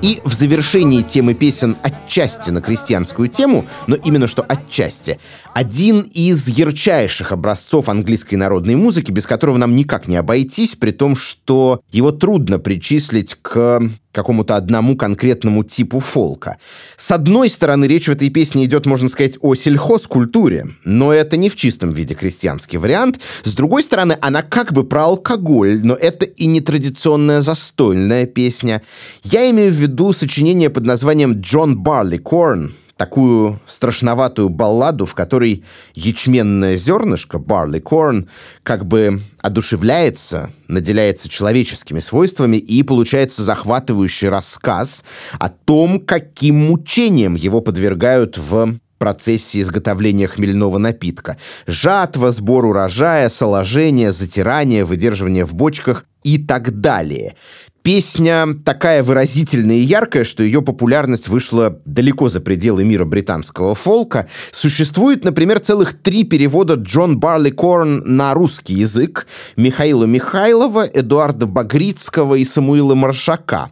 и 0.00 0.20
в 0.24 0.32
завершении 0.32 1.02
темы 1.02 1.34
песен 1.34 1.76
отчасти 1.82 2.50
на 2.50 2.60
крестьянскую 2.60 3.28
тему, 3.28 3.66
но 3.88 3.96
именно 3.96 4.28
что 4.28 4.42
отчасти, 4.42 5.18
один 5.54 6.02
из 6.02 6.46
ярчайших 6.46 7.32
образцов 7.32 7.88
английской 7.88 8.36
народной 8.36 8.76
музыки, 8.76 9.10
без 9.10 9.26
которого 9.26 9.56
нам 9.56 9.74
никак 9.74 10.06
не 10.06 10.16
обойтись, 10.16 10.76
при 10.76 10.92
том, 10.92 11.16
что 11.16 11.80
его 11.90 12.12
трудно 12.12 12.60
причислить 12.60 13.36
к 13.42 13.90
какому-то 14.18 14.56
одному 14.56 14.96
конкретному 14.96 15.62
типу 15.62 16.00
фолка. 16.00 16.58
С 16.96 17.10
одной 17.10 17.48
стороны, 17.48 17.84
речь 17.84 18.08
в 18.08 18.12
этой 18.12 18.30
песне 18.30 18.64
идет, 18.64 18.84
можно 18.84 19.08
сказать, 19.08 19.38
о 19.40 19.54
сельхозкультуре, 19.54 20.74
но 20.84 21.12
это 21.12 21.36
не 21.36 21.48
в 21.48 21.56
чистом 21.56 21.92
виде 21.92 22.14
крестьянский 22.14 22.78
вариант. 22.78 23.20
С 23.44 23.54
другой 23.54 23.84
стороны, 23.84 24.18
она 24.20 24.42
как 24.42 24.72
бы 24.72 24.84
про 24.84 25.04
алкоголь, 25.04 25.80
но 25.84 25.94
это 25.94 26.24
и 26.24 26.46
не 26.46 26.60
традиционная 26.60 27.40
застольная 27.40 28.26
песня. 28.26 28.82
Я 29.22 29.48
имею 29.50 29.72
в 29.72 29.76
виду 29.76 30.12
сочинение 30.12 30.68
под 30.68 30.84
названием 30.84 31.40
«Джон 31.40 31.78
Барли 31.78 32.18
Корн», 32.18 32.74
такую 32.98 33.60
страшноватую 33.66 34.50
балладу, 34.50 35.06
в 35.06 35.14
которой 35.14 35.64
ячменное 35.94 36.76
зернышко, 36.76 37.38
barley 37.38 37.80
corn, 37.80 38.28
как 38.64 38.84
бы 38.84 39.22
одушевляется, 39.40 40.50
наделяется 40.66 41.28
человеческими 41.28 42.00
свойствами, 42.00 42.56
и 42.56 42.82
получается 42.82 43.42
захватывающий 43.42 44.28
рассказ 44.28 45.04
о 45.38 45.48
том, 45.48 46.00
каким 46.00 46.56
мучением 46.56 47.36
его 47.36 47.60
подвергают 47.60 48.36
в 48.36 48.78
процессе 48.98 49.60
изготовления 49.60 50.26
хмельного 50.26 50.78
напитка. 50.78 51.38
Жатва, 51.68 52.32
сбор 52.32 52.66
урожая, 52.66 53.28
соложение, 53.28 54.10
затирание, 54.10 54.84
выдерживание 54.84 55.44
в 55.44 55.54
бочках 55.54 56.04
и 56.24 56.36
так 56.36 56.80
далее. 56.80 57.36
Песня 57.82 58.46
такая 58.64 59.02
выразительная 59.02 59.76
и 59.76 59.80
яркая, 59.80 60.24
что 60.24 60.42
ее 60.42 60.60
популярность 60.60 61.28
вышла 61.28 61.80
далеко 61.84 62.28
за 62.28 62.40
пределы 62.40 62.84
мира 62.84 63.04
британского 63.04 63.74
фолка. 63.74 64.28
Существует, 64.52 65.24
например, 65.24 65.60
целых 65.60 65.94
три 65.94 66.24
перевода 66.24 66.74
Джон 66.74 67.18
Барли 67.18 67.50
Корн 67.50 68.02
на 68.04 68.34
русский 68.34 68.74
язык 68.74 69.26
Михаила 69.56 70.04
Михайлова, 70.04 70.86
Эдуарда 70.86 71.46
Багрицкого 71.46 72.34
и 72.34 72.44
Самуила 72.44 72.94
Маршака. 72.94 73.70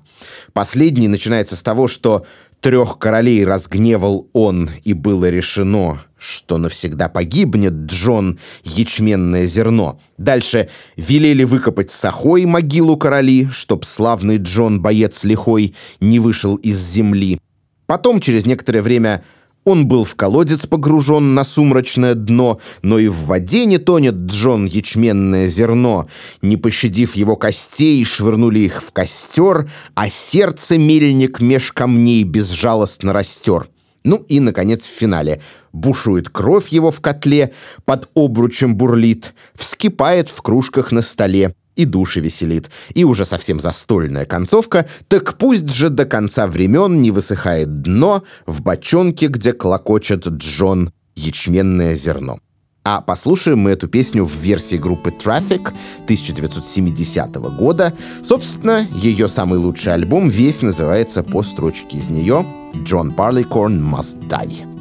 Последний 0.52 1.08
начинается 1.08 1.56
с 1.56 1.62
того, 1.62 1.88
что 1.88 2.24
трех 2.60 2.98
королей 2.98 3.44
разгневал 3.44 4.28
он, 4.32 4.70
и 4.84 4.92
было 4.92 5.28
решено, 5.28 6.02
что 6.18 6.58
навсегда 6.58 7.08
погибнет 7.08 7.72
Джон 7.72 8.38
ячменное 8.64 9.46
зерно. 9.46 10.00
Дальше 10.18 10.68
велели 10.96 11.44
выкопать 11.44 11.90
сахой 11.90 12.46
могилу 12.46 12.96
короли, 12.96 13.48
чтоб 13.50 13.84
славный 13.84 14.38
Джон, 14.38 14.80
боец 14.80 15.24
лихой, 15.24 15.74
не 16.00 16.18
вышел 16.18 16.56
из 16.56 16.78
земли. 16.78 17.38
Потом, 17.86 18.20
через 18.20 18.46
некоторое 18.46 18.82
время, 18.82 19.22
он 19.66 19.88
был 19.88 20.04
в 20.04 20.14
колодец 20.14 20.66
погружен 20.66 21.34
на 21.34 21.44
сумрачное 21.44 22.14
дно, 22.14 22.60
но 22.82 22.98
и 22.98 23.08
в 23.08 23.26
воде 23.26 23.66
не 23.66 23.78
тонет 23.78 24.14
Джон 24.14 24.64
ячменное 24.64 25.48
зерно. 25.48 26.08
Не 26.40 26.56
пощадив 26.56 27.16
его 27.16 27.36
костей, 27.36 28.02
швырнули 28.04 28.60
их 28.60 28.80
в 28.80 28.92
костер, 28.92 29.68
а 29.94 30.08
сердце 30.08 30.78
мельник 30.78 31.40
меж 31.40 31.72
камней 31.72 32.22
безжалостно 32.22 33.12
растер. 33.12 33.68
Ну 34.04 34.24
и, 34.28 34.38
наконец, 34.38 34.84
в 34.86 34.90
финале. 34.90 35.42
Бушует 35.72 36.28
кровь 36.28 36.68
его 36.68 36.92
в 36.92 37.00
котле, 37.00 37.52
под 37.84 38.08
обручем 38.14 38.76
бурлит, 38.76 39.34
вскипает 39.56 40.28
в 40.28 40.40
кружках 40.42 40.92
на 40.92 41.02
столе 41.02 41.54
и 41.76 41.84
души 41.84 42.20
веселит. 42.20 42.70
И 42.94 43.04
уже 43.04 43.24
совсем 43.24 43.60
застольная 43.60 44.24
концовка, 44.24 44.88
так 45.08 45.38
пусть 45.38 45.70
же 45.70 45.90
до 45.90 46.06
конца 46.06 46.46
времен 46.46 47.00
не 47.00 47.10
высыхает 47.10 47.82
дно 47.82 48.24
в 48.46 48.62
бочонке, 48.62 49.28
где 49.28 49.52
клокочет 49.52 50.26
Джон 50.26 50.92
ячменное 51.14 51.94
зерно. 51.94 52.40
А 52.88 53.00
послушаем 53.00 53.58
мы 53.58 53.72
эту 53.72 53.88
песню 53.88 54.24
в 54.24 54.32
версии 54.36 54.76
группы 54.76 55.10
Traffic 55.10 55.72
1970 56.04 57.34
года. 57.58 57.92
Собственно, 58.22 58.86
ее 58.94 59.28
самый 59.28 59.58
лучший 59.58 59.92
альбом 59.92 60.28
весь 60.28 60.62
называется 60.62 61.24
по 61.24 61.42
строчке 61.42 61.96
из 61.96 62.08
нее 62.08 62.46
«John 62.84 63.12
Barleycorn 63.16 63.80
Must 63.80 64.28
Die». 64.28 64.76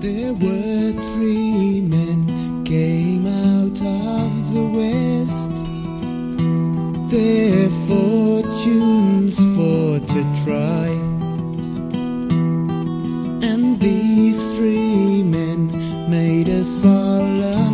There 0.00 0.34
were 0.34 0.92
three 1.14 1.80
men 1.80 2.64
came 2.64 3.24
out 3.28 3.80
of 3.80 4.52
the 4.52 4.66
west 4.76 5.63
their 7.14 7.70
fortunes 7.86 9.36
for 9.54 10.00
to 10.12 10.20
try. 10.42 10.88
And 13.50 13.78
these 13.78 14.52
three 14.54 15.22
men 15.22 15.60
made 16.10 16.48
a 16.48 16.64
solemn 16.64 17.73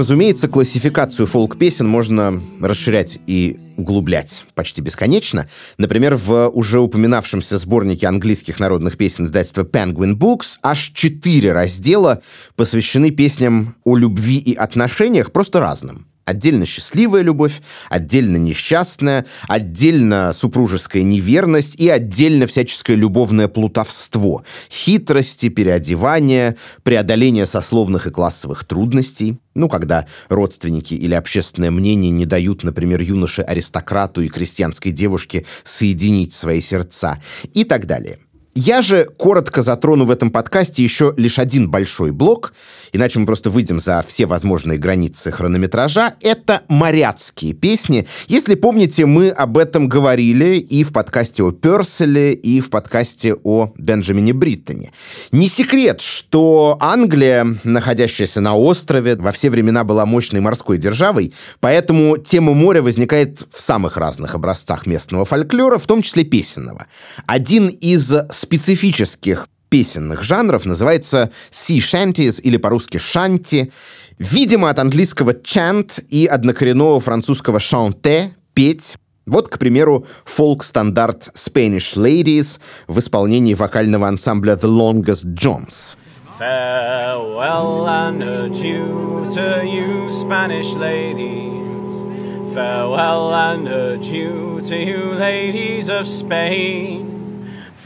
Разумеется, 0.00 0.48
классификацию 0.48 1.26
фолк-песен 1.26 1.86
можно 1.86 2.40
расширять 2.62 3.18
и 3.26 3.58
углублять 3.76 4.46
почти 4.54 4.80
бесконечно. 4.80 5.46
Например, 5.76 6.16
в 6.16 6.48
уже 6.48 6.80
упоминавшемся 6.80 7.58
сборнике 7.58 8.06
английских 8.06 8.60
народных 8.60 8.96
песен 8.96 9.26
издательства 9.26 9.62
Penguin 9.62 10.14
Books 10.14 10.56
аж 10.62 10.92
четыре 10.94 11.52
раздела 11.52 12.22
посвящены 12.56 13.10
песням 13.10 13.76
о 13.84 13.94
любви 13.98 14.38
и 14.38 14.54
отношениях, 14.54 15.32
просто 15.32 15.60
разным. 15.60 16.06
Отдельно 16.30 16.64
счастливая 16.64 17.22
любовь, 17.22 17.60
отдельно 17.88 18.36
несчастная, 18.36 19.26
отдельно 19.48 20.32
супружеская 20.32 21.02
неверность 21.02 21.74
и 21.74 21.88
отдельно 21.88 22.46
всяческое 22.46 22.96
любовное 22.96 23.48
плутовство, 23.48 24.44
хитрости, 24.70 25.48
переодевания, 25.48 26.56
преодоление 26.84 27.46
сословных 27.46 28.06
и 28.06 28.10
классовых 28.10 28.64
трудностей. 28.64 29.38
Ну, 29.56 29.68
когда 29.68 30.06
родственники 30.28 30.94
или 30.94 31.14
общественное 31.14 31.72
мнение 31.72 32.12
не 32.12 32.26
дают, 32.26 32.62
например, 32.62 33.00
юноше-аристократу 33.00 34.22
и 34.22 34.28
крестьянской 34.28 34.92
девушке 34.92 35.46
соединить 35.64 36.32
свои 36.32 36.60
сердца 36.60 37.20
и 37.54 37.64
так 37.64 37.86
далее. 37.86 38.20
Я 38.54 38.82
же 38.82 39.08
коротко 39.16 39.62
затрону 39.62 40.04
в 40.04 40.10
этом 40.10 40.30
подкасте 40.30 40.82
еще 40.82 41.14
лишь 41.16 41.38
один 41.38 41.70
большой 41.70 42.10
блок, 42.10 42.52
иначе 42.92 43.18
мы 43.18 43.26
просто 43.26 43.50
выйдем 43.50 43.80
за 43.80 44.04
все 44.06 44.26
возможные 44.26 44.78
границы 44.78 45.30
хронометража. 45.30 46.14
Это 46.20 46.62
моряцкие 46.68 47.52
песни. 47.52 48.06
Если 48.28 48.54
помните, 48.54 49.06
мы 49.06 49.30
об 49.30 49.58
этом 49.58 49.88
говорили 49.88 50.56
и 50.56 50.84
в 50.84 50.92
подкасте 50.92 51.42
о 51.42 51.52
Перселе, 51.52 52.32
и 52.32 52.60
в 52.60 52.70
подкасте 52.70 53.34
о 53.34 53.72
Бенджамине 53.76 54.32
Бриттоне. 54.32 54.92
Не 55.32 55.48
секрет, 55.48 56.00
что 56.00 56.76
Англия, 56.80 57.46
находящаяся 57.64 58.40
на 58.40 58.54
острове, 58.56 59.16
во 59.16 59.32
все 59.32 59.50
времена 59.50 59.84
была 59.84 60.06
мощной 60.06 60.40
морской 60.40 60.78
державой, 60.78 61.32
поэтому 61.60 62.16
тема 62.16 62.54
моря 62.54 62.82
возникает 62.82 63.42
в 63.52 63.60
самых 63.60 63.96
разных 63.96 64.34
образцах 64.34 64.86
местного 64.86 65.24
фольклора, 65.24 65.78
в 65.78 65.86
том 65.86 66.02
числе 66.02 66.24
песенного. 66.24 66.86
Один 67.26 67.68
из 67.68 68.12
специфических 68.30 69.46
песенных 69.70 70.22
жанров 70.22 70.66
называется 70.66 71.30
sea 71.50 71.78
shanties 71.78 72.40
или 72.42 72.58
по-русски 72.58 72.98
шанти. 72.98 73.72
Видимо, 74.18 74.68
от 74.68 74.78
английского 74.78 75.32
chant 75.32 76.04
и 76.10 76.26
однокоренного 76.26 77.00
французского 77.00 77.56
chanter— 77.56 78.32
петь. 78.52 78.96
Вот, 79.24 79.48
к 79.48 79.58
примеру, 79.58 80.06
фолк-стандарт 80.24 81.30
Spanish 81.34 81.96
Ladies 81.96 82.58
в 82.88 82.98
исполнении 82.98 83.54
вокального 83.54 84.08
ансамбля 84.08 84.54
The 84.54 84.68
Longest 84.68 85.34
Johns. 85.34 85.96
Farewell 86.38 87.86
and 87.86 88.22
adieu 88.22 89.28
to 89.30 89.62
you, 89.62 90.10
Spanish 90.10 90.74
ladies. 90.74 92.54
Farewell 92.54 93.32
and 93.32 93.68
adieu 93.68 94.62
to 94.66 94.74
you, 94.74 95.12
ladies 95.14 95.88
of 95.90 96.08
Spain. 96.08 97.19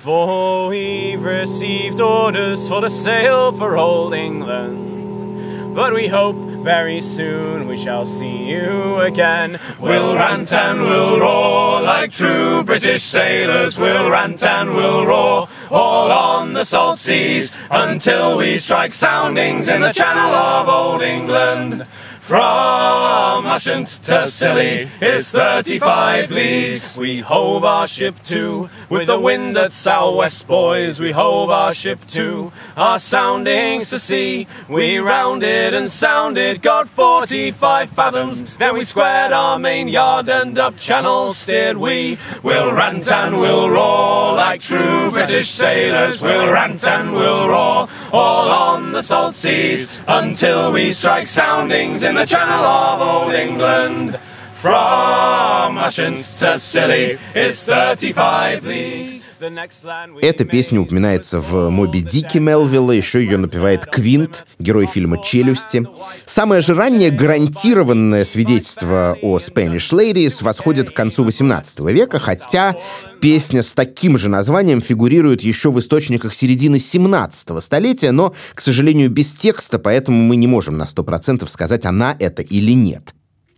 For 0.05 0.69
we've 0.69 1.23
received 1.23 1.99
orders 1.99 2.69
for 2.69 2.83
to 2.83 2.91
sail 2.91 3.53
for 3.53 3.79
old 3.79 4.13
England. 4.13 5.75
But 5.75 5.95
we 5.95 6.09
hope 6.09 6.37
very 6.37 7.01
soon 7.01 7.67
we 7.67 7.79
shall 7.79 8.05
see 8.05 8.51
you 8.51 9.01
again. 9.01 9.59
We'll 9.81 10.15
rant 10.15 10.53
and 10.53 10.83
we'll 10.83 11.21
roar 11.21 11.81
like 11.81 12.11
true 12.11 12.63
British 12.65 13.03
sailors. 13.03 13.79
We'll 13.79 14.11
rant 14.11 14.43
and 14.43 14.75
we'll 14.75 15.07
roar 15.07 15.49
all 15.71 16.13
on 16.13 16.53
the 16.53 16.65
salt 16.67 16.99
seas 16.99 17.57
until 17.71 18.37
we 18.37 18.57
strike 18.57 18.93
soundings 18.93 19.69
in 19.69 19.81
the 19.81 19.93
channel 19.93 20.35
of 20.35 20.69
old 20.69 21.01
England. 21.01 21.87
From 22.25 23.45
Ushant 23.45 23.87
to 24.05 24.27
Scilly 24.29 24.89
is 25.03 25.31
35 25.31 26.31
leagues. 26.31 26.97
We 26.97 27.21
hove 27.21 27.65
our 27.65 27.87
ship 27.87 28.15
to 28.25 28.71
with 28.95 29.09
the 29.09 29.19
wind 29.19 29.57
at 29.57 29.73
southwest, 29.73 30.47
boys. 30.47 31.01
We 31.01 31.11
hove 31.11 31.51
our 31.51 31.75
ship 31.75 32.07
to 32.11 32.53
our 32.77 33.01
soundings 33.01 33.91
to 33.91 33.99
sea. 33.99 34.47
We 34.69 34.99
rounded 34.99 35.75
and 35.75 35.91
sounded, 35.91 36.63
got 36.63 36.89
45 36.89 37.91
fathoms. 37.91 38.57
Then 38.57 38.75
we 38.75 38.85
squared 38.85 39.33
our 39.33 39.59
main 39.59 39.89
yard 39.89 40.29
and 40.29 40.57
up 40.61 40.79
channel 40.79 41.33
steered 41.33 41.77
we. 41.77 42.19
We'll 42.45 42.73
rant 42.73 43.11
and 43.11 43.41
we'll 43.41 43.69
roar 43.69 44.35
like 44.35 44.61
true 44.61 45.11
British 45.11 45.51
sailors. 45.51 46.23
We'll 46.23 46.53
rant 46.53 46.85
and 46.85 47.15
we'll 47.15 47.49
roar 47.49 47.89
all 48.13 48.49
on 48.49 48.93
the 48.93 49.03
salt 49.03 49.35
seas 49.35 50.01
until 50.07 50.71
we 50.71 50.93
strike 50.93 51.27
soundings 51.27 52.05
in 52.05 52.15
the 52.15 52.27
channel 52.27 52.65
of 52.65 53.01
old 53.01 53.35
England. 53.35 54.21
From 54.65 55.77
to 55.77 56.59
Scilly, 56.59 57.19
it's 57.35 57.67
35 57.67 58.65
leagues. 58.65 59.21
Эта 60.23 60.47
песня 60.47 60.81
упоминается 60.81 61.41
в 61.41 61.69
«Моби 61.69 62.01
Дике» 62.01 62.41
Мелвилла, 62.41 62.93
еще 62.93 63.23
ее 63.23 63.37
напевает 63.37 63.85
Квинт, 63.85 64.47
герой 64.59 64.87
фильма 64.87 65.23
«Челюсти». 65.23 65.87
Самое 66.25 66.63
же 66.63 66.73
раннее 66.73 67.11
гарантированное 67.11 68.25
свидетельство 68.25 69.19
о 69.21 69.39
Spanish 69.39 69.93
Ladies 69.93 70.43
восходит 70.43 70.93
к 70.93 70.97
концу 70.97 71.29
XVIII 71.29 71.93
века, 71.93 72.19
хотя 72.19 72.75
песня 73.21 73.63
с 73.63 73.75
таким 73.75 74.17
же 74.17 74.31
названием 74.31 74.81
фигурирует 74.81 75.43
еще 75.43 75.71
в 75.71 75.79
источниках 75.79 76.35
середины 76.35 76.79
17 76.79 77.63
столетия, 77.63 78.13
но, 78.13 78.35
к 78.55 78.63
сожалению, 78.63 79.11
без 79.11 79.35
текста, 79.35 79.79
поэтому 79.79 80.23
мы 80.23 80.37
не 80.37 80.47
можем 80.47 80.79
на 80.79 80.85
100% 80.85 81.47
сказать, 81.49 81.85
она 81.85 82.17
это 82.19 82.41
или 82.41 82.73
нет. 82.73 83.15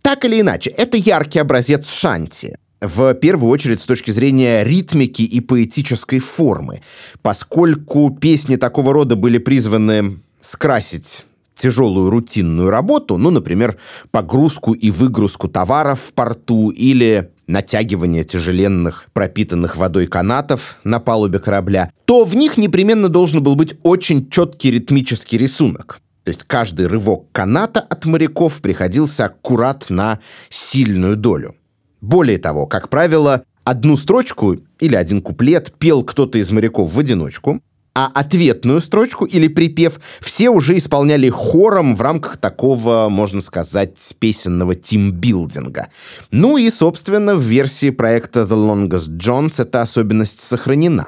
Так 0.07 0.23
или 0.23 0.39
иначе, 0.39 0.69
это 0.69 0.95
яркий 0.95 1.39
образец 1.39 1.89
шанти. 1.91 2.55
В 2.79 3.13
первую 3.15 3.51
очередь 3.51 3.81
с 3.81 3.85
точки 3.85 4.11
зрения 4.11 4.63
ритмики 4.63 5.21
и 5.21 5.41
поэтической 5.41 6.19
формы, 6.19 6.81
поскольку 7.21 8.09
песни 8.11 8.55
такого 8.55 8.93
рода 8.93 9.17
были 9.17 9.37
призваны 9.37 10.19
скрасить 10.39 11.25
тяжелую 11.57 12.09
рутинную 12.09 12.69
работу, 12.69 13.17
ну, 13.17 13.31
например, 13.31 13.75
погрузку 14.09 14.71
и 14.71 14.91
выгрузку 14.91 15.49
товаров 15.49 15.99
в 16.07 16.13
порту 16.13 16.69
или 16.69 17.31
натягивание 17.47 18.23
тяжеленных 18.23 19.07
пропитанных 19.11 19.75
водой 19.75 20.07
канатов 20.07 20.77
на 20.85 21.01
палубе 21.01 21.39
корабля, 21.39 21.91
то 22.05 22.23
в 22.23 22.33
них 22.33 22.55
непременно 22.55 23.09
должен 23.09 23.43
был 23.43 23.57
быть 23.57 23.75
очень 23.83 24.29
четкий 24.29 24.71
ритмический 24.71 25.37
рисунок. 25.37 25.99
То 26.27 26.31
есть 26.31 26.43
каждый 26.43 26.87
рывок 26.87 27.31
каната 27.31 27.79
от 27.79 28.03
моряков 28.03 28.61
приходился 28.61 29.27
аккурат 29.27 29.85
на 29.89 30.19
сильную 30.49 31.15
долю. 31.15 31.55
Более 32.01 32.37
того, 32.37 32.65
как 32.65 32.89
правило, 32.89 33.45
одну 33.63 33.95
строчку 33.95 34.57
или 34.81 34.95
один 34.95 35.21
куплет 35.21 35.71
пел 35.79 36.03
кто-то 36.03 36.37
из 36.37 36.51
моряков 36.51 36.91
в 36.91 36.99
одиночку, 36.99 37.61
а 37.95 38.07
ответную 38.13 38.81
строчку 38.81 39.23
или 39.23 39.47
припев 39.47 40.01
все 40.19 40.49
уже 40.49 40.77
исполняли 40.77 41.29
хором 41.29 41.95
в 41.95 42.01
рамках 42.01 42.35
такого, 42.35 43.07
можно 43.07 43.39
сказать, 43.39 43.95
песенного 44.19 44.75
тимбилдинга. 44.75 45.87
Ну 46.31 46.57
и, 46.57 46.69
собственно, 46.69 47.35
в 47.35 47.41
версии 47.41 47.89
проекта 47.89 48.41
The 48.41 48.49
Longest 48.49 49.17
Johns 49.17 49.61
эта 49.61 49.81
особенность 49.81 50.41
сохранена. 50.41 51.07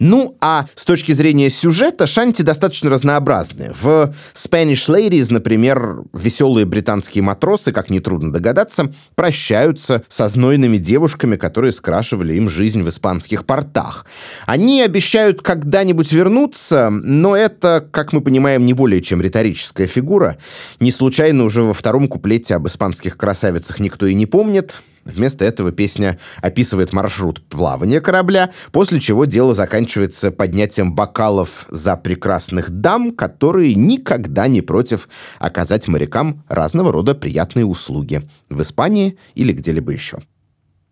Ну, 0.00 0.36
а 0.40 0.66
с 0.74 0.86
точки 0.86 1.12
зрения 1.12 1.50
сюжета, 1.50 2.06
шанти 2.06 2.40
достаточно 2.40 2.88
разнообразны. 2.88 3.70
В 3.78 4.14
Spanish 4.34 4.88
Ladies, 4.88 5.26
например, 5.30 6.04
веселые 6.14 6.64
британские 6.64 7.22
матросы, 7.22 7.70
как 7.70 7.90
нетрудно 7.90 8.32
догадаться, 8.32 8.92
прощаются 9.14 10.02
со 10.08 10.28
знойными 10.28 10.78
девушками, 10.78 11.36
которые 11.36 11.72
скрашивали 11.72 12.34
им 12.34 12.48
жизнь 12.48 12.82
в 12.82 12.88
испанских 12.88 13.44
портах. 13.44 14.06
Они 14.46 14.80
обещают 14.80 15.42
когда-нибудь 15.42 16.10
вернуться, 16.12 16.88
но 16.88 17.36
это, 17.36 17.86
как 17.90 18.14
мы 18.14 18.22
понимаем, 18.22 18.64
не 18.64 18.72
более 18.72 19.02
чем 19.02 19.20
риторическая 19.20 19.86
фигура. 19.86 20.38
Не 20.80 20.92
случайно 20.92 21.44
уже 21.44 21.62
во 21.62 21.74
втором 21.74 22.08
куплете 22.08 22.54
об 22.54 22.66
испанских 22.66 23.18
красавицах 23.18 23.80
никто 23.80 24.06
и 24.06 24.14
не 24.14 24.24
помнит. 24.24 24.80
Вместо 25.04 25.44
этого 25.44 25.72
песня 25.72 26.18
описывает 26.42 26.92
маршрут 26.92 27.42
плавания 27.48 28.00
корабля, 28.00 28.50
после 28.70 29.00
чего 29.00 29.24
дело 29.24 29.54
заканчивается 29.54 30.30
поднятием 30.30 30.94
бокалов 30.94 31.66
за 31.68 31.96
прекрасных 31.96 32.70
дам, 32.70 33.12
которые 33.12 33.74
никогда 33.74 34.46
не 34.46 34.60
против 34.60 35.08
оказать 35.38 35.88
морякам 35.88 36.44
разного 36.48 36.92
рода 36.92 37.14
приятные 37.14 37.64
услуги 37.64 38.22
в 38.50 38.60
Испании 38.60 39.18
или 39.34 39.52
где-либо 39.52 39.92
еще. 39.92 40.18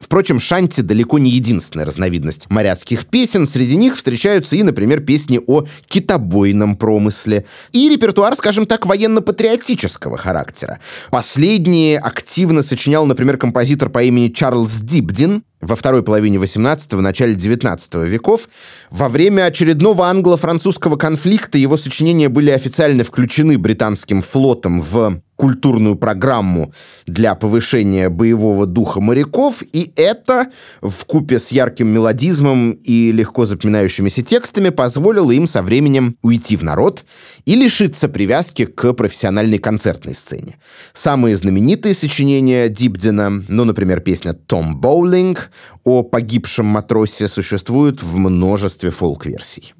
Впрочем, 0.00 0.38
шанти 0.38 0.80
далеко 0.80 1.18
не 1.18 1.30
единственная 1.30 1.84
разновидность 1.84 2.48
моряцких 2.50 3.06
песен. 3.06 3.46
Среди 3.46 3.76
них 3.76 3.96
встречаются 3.96 4.56
и, 4.56 4.62
например, 4.62 5.00
песни 5.00 5.40
о 5.44 5.64
китобойном 5.88 6.76
промысле. 6.76 7.46
И 7.72 7.88
репертуар, 7.88 8.34
скажем 8.37 8.66
так, 8.66 8.87
военно-патриотического 8.87 10.16
характера. 10.16 10.78
Последние 11.11 11.98
активно 11.98 12.62
сочинял, 12.62 13.06
например, 13.06 13.38
композитор 13.38 13.90
по 13.90 14.02
имени 14.02 14.28
Чарльз 14.28 14.80
Дибдин, 14.80 15.42
во 15.61 15.74
второй 15.74 16.04
половине 16.04 16.38
18-го, 16.38 17.00
начале 17.00 17.34
19 17.34 17.94
веков. 18.06 18.48
Во 18.90 19.08
время 19.08 19.46
очередного 19.46 20.06
англо-французского 20.06 20.96
конфликта 20.96 21.58
его 21.58 21.76
сочинения 21.76 22.28
были 22.28 22.50
официально 22.50 23.02
включены 23.02 23.58
британским 23.58 24.22
флотом 24.22 24.80
в 24.80 25.20
культурную 25.38 25.94
программу 25.94 26.72
для 27.07 27.37
повышения 27.37 28.09
боевого 28.09 28.66
духа 28.66 29.01
моряков, 29.01 29.62
и 29.72 29.92
это, 29.94 30.48
в 30.83 31.05
купе 31.05 31.38
с 31.38 31.53
ярким 31.53 31.87
мелодизмом 31.88 32.72
и 32.72 33.12
легко 33.12 33.46
запоминающимися 33.46 34.22
текстами, 34.22 34.70
позволило 34.70 35.31
им 35.31 35.46
со 35.46 35.62
временем 35.62 36.16
уйти 36.22 36.57
в 36.57 36.64
народ 36.64 37.05
и 37.44 37.55
лишиться 37.55 38.09
привязки 38.09 38.64
к 38.64 38.92
профессиональной 38.94 39.59
концертной 39.59 40.16
сцене. 40.16 40.57
Самые 40.92 41.37
знаменитые 41.37 41.94
сочинения 41.94 42.68
Дибдина, 42.68 43.44
ну, 43.46 43.64
например, 43.64 44.01
песня 44.01 44.33
«Том 44.33 44.81
Боулинг» 44.81 45.53
о 45.85 46.03
погибшем 46.03 46.66
матросе, 46.66 47.29
существуют 47.29 48.03
в 48.03 48.16
множестве 48.16 48.90
фолк-версий. 48.90 49.72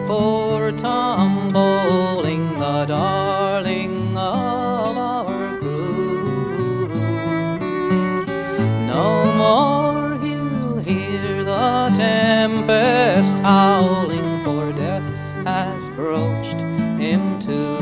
Poor 0.00 0.72
Tom 0.72 1.52
Bowling, 1.52 2.58
the 2.58 2.86
darling 2.86 4.16
of 4.16 4.96
our 4.96 5.58
crew. 5.58 6.88
No 8.86 9.32
more 9.36 10.18
he'll 10.18 10.78
hear 10.78 11.44
the 11.44 11.92
tempest 11.96 13.38
howling, 13.38 14.44
for 14.44 14.72
death 14.72 15.04
has 15.46 15.88
broached 15.90 16.60
him 17.00 17.38
too. 17.38 17.76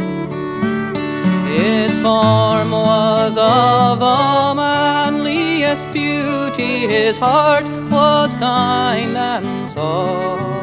His 1.53 1.93
form 1.99 2.71
was 2.71 3.37
of 3.37 4.01
the 4.01 4.55
manliest 4.55 5.91
beauty, 5.93 6.87
his 6.87 7.17
heart 7.19 7.69
was 7.91 8.35
kind 8.35 9.17
and 9.17 9.69
soft. 9.69 10.54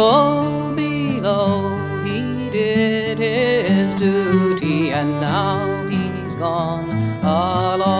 Faithful 0.00 0.72
below, 0.72 1.76
he 2.04 2.48
did 2.48 3.18
his 3.18 3.94
duty, 3.94 4.92
and 4.92 5.20
now 5.20 5.86
he's 5.90 6.36
gone 6.36 6.88
aloft. 7.22 7.90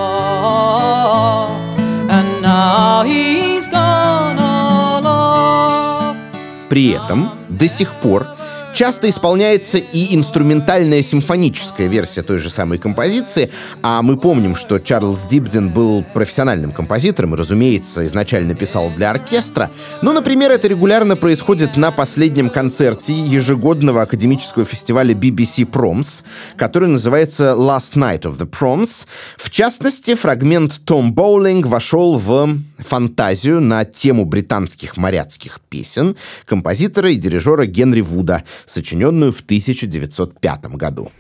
And 2.09 2.41
now 2.41 3.03
he's 3.05 3.69
gone 3.69 4.39
aloft. 4.39 6.17
При 6.71 6.93
этом 6.93 7.29
до 7.51 7.69
сих 7.69 7.93
пор 8.01 8.27
часто 8.75 9.09
исполняется 9.11 9.79
и 9.79 10.15
инструментальная 10.15 11.03
симфоническая 11.03 11.89
версия 11.89 12.23
той 12.23 12.39
же 12.39 12.51
самой 12.51 12.79
композиции, 12.79 13.51
а 13.83 14.03
мы 14.03 14.17
помним, 14.17 14.55
что 14.55 14.79
Чарльз 14.79 15.23
Дибден 15.23 15.71
был 15.71 16.05
профессиональным 16.15 16.73
композитором 16.73 17.35
и, 17.35 17.39
разумеется, 17.39 18.07
изначально 18.07 18.55
писал 18.55 18.91
для 18.91 19.11
оркестра. 19.11 19.71
Но, 20.03 20.13
например, 20.13 20.51
это 20.51 20.69
регулярно 20.69 21.17
происходит 21.17 21.77
на 21.77 21.91
последнем 21.91 22.51
концерте 22.51 23.13
ежегодного 23.15 24.03
академического 24.03 24.65
фестиваля 24.65 25.15
BBC 25.15 25.69
Proms, 25.69 26.25
который 26.57 26.89
называется 26.89 27.55
Last 27.57 27.95
Night 27.97 28.23
of 28.23 28.39
the 28.39 28.49
Proms. 28.49 29.07
В 29.37 29.51
частности, 29.51 30.15
фрагмент 30.15 30.81
«Том 30.85 31.13
Боулинг» 31.13 31.67
вошел 31.67 32.19
в 32.19 32.59
фантазию 32.79 33.61
на 33.61 33.85
тему 33.85 34.25
британских 34.25 34.97
моряцких 34.97 35.61
песен 35.69 36.17
композитора 36.47 37.11
и 37.11 37.17
дирижера 37.17 37.67
Генри 37.67 38.01
Вуда, 38.01 38.45
сочиненную 38.71 39.33
в 39.33 39.41
1905 39.41 40.65
году. 40.77 41.11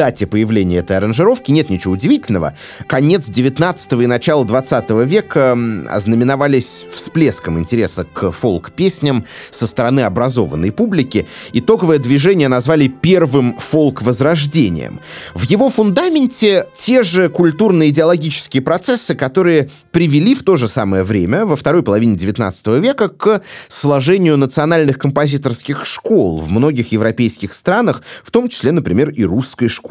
Дате 0.00 0.26
появления 0.26 0.78
этой 0.78 0.96
аранжировки 0.96 1.50
нет 1.50 1.68
ничего 1.68 1.92
удивительного. 1.92 2.56
Конец 2.86 3.26
19 3.26 3.92
и 3.92 4.06
начало 4.06 4.46
20 4.46 4.90
века 5.04 5.52
ознаменовались 5.90 6.86
всплеском 6.90 7.58
интереса 7.58 8.06
к 8.10 8.30
фолк-песням 8.30 9.26
со 9.50 9.66
стороны 9.66 10.00
образованной 10.00 10.72
публики. 10.72 11.26
Итоговое 11.52 11.98
движение 11.98 12.48
назвали 12.48 12.88
первым 12.88 13.58
фолк-возрождением. 13.58 15.00
В 15.34 15.42
его 15.42 15.68
фундаменте 15.68 16.66
те 16.78 17.02
же 17.02 17.28
культурно-идеологические 17.28 18.62
процессы, 18.62 19.14
которые 19.14 19.68
привели 19.90 20.34
в 20.34 20.44
то 20.44 20.56
же 20.56 20.66
самое 20.66 21.02
время, 21.02 21.44
во 21.44 21.56
второй 21.56 21.82
половине 21.82 22.16
19 22.16 22.68
века, 22.80 23.08
к 23.10 23.42
сложению 23.68 24.38
национальных 24.38 24.96
композиторских 24.96 25.84
школ 25.84 26.38
в 26.38 26.48
многих 26.48 26.92
европейских 26.92 27.52
странах, 27.52 28.02
в 28.24 28.30
том 28.30 28.48
числе, 28.48 28.72
например, 28.72 29.10
и 29.10 29.24
русской 29.24 29.68
школы 29.68 29.89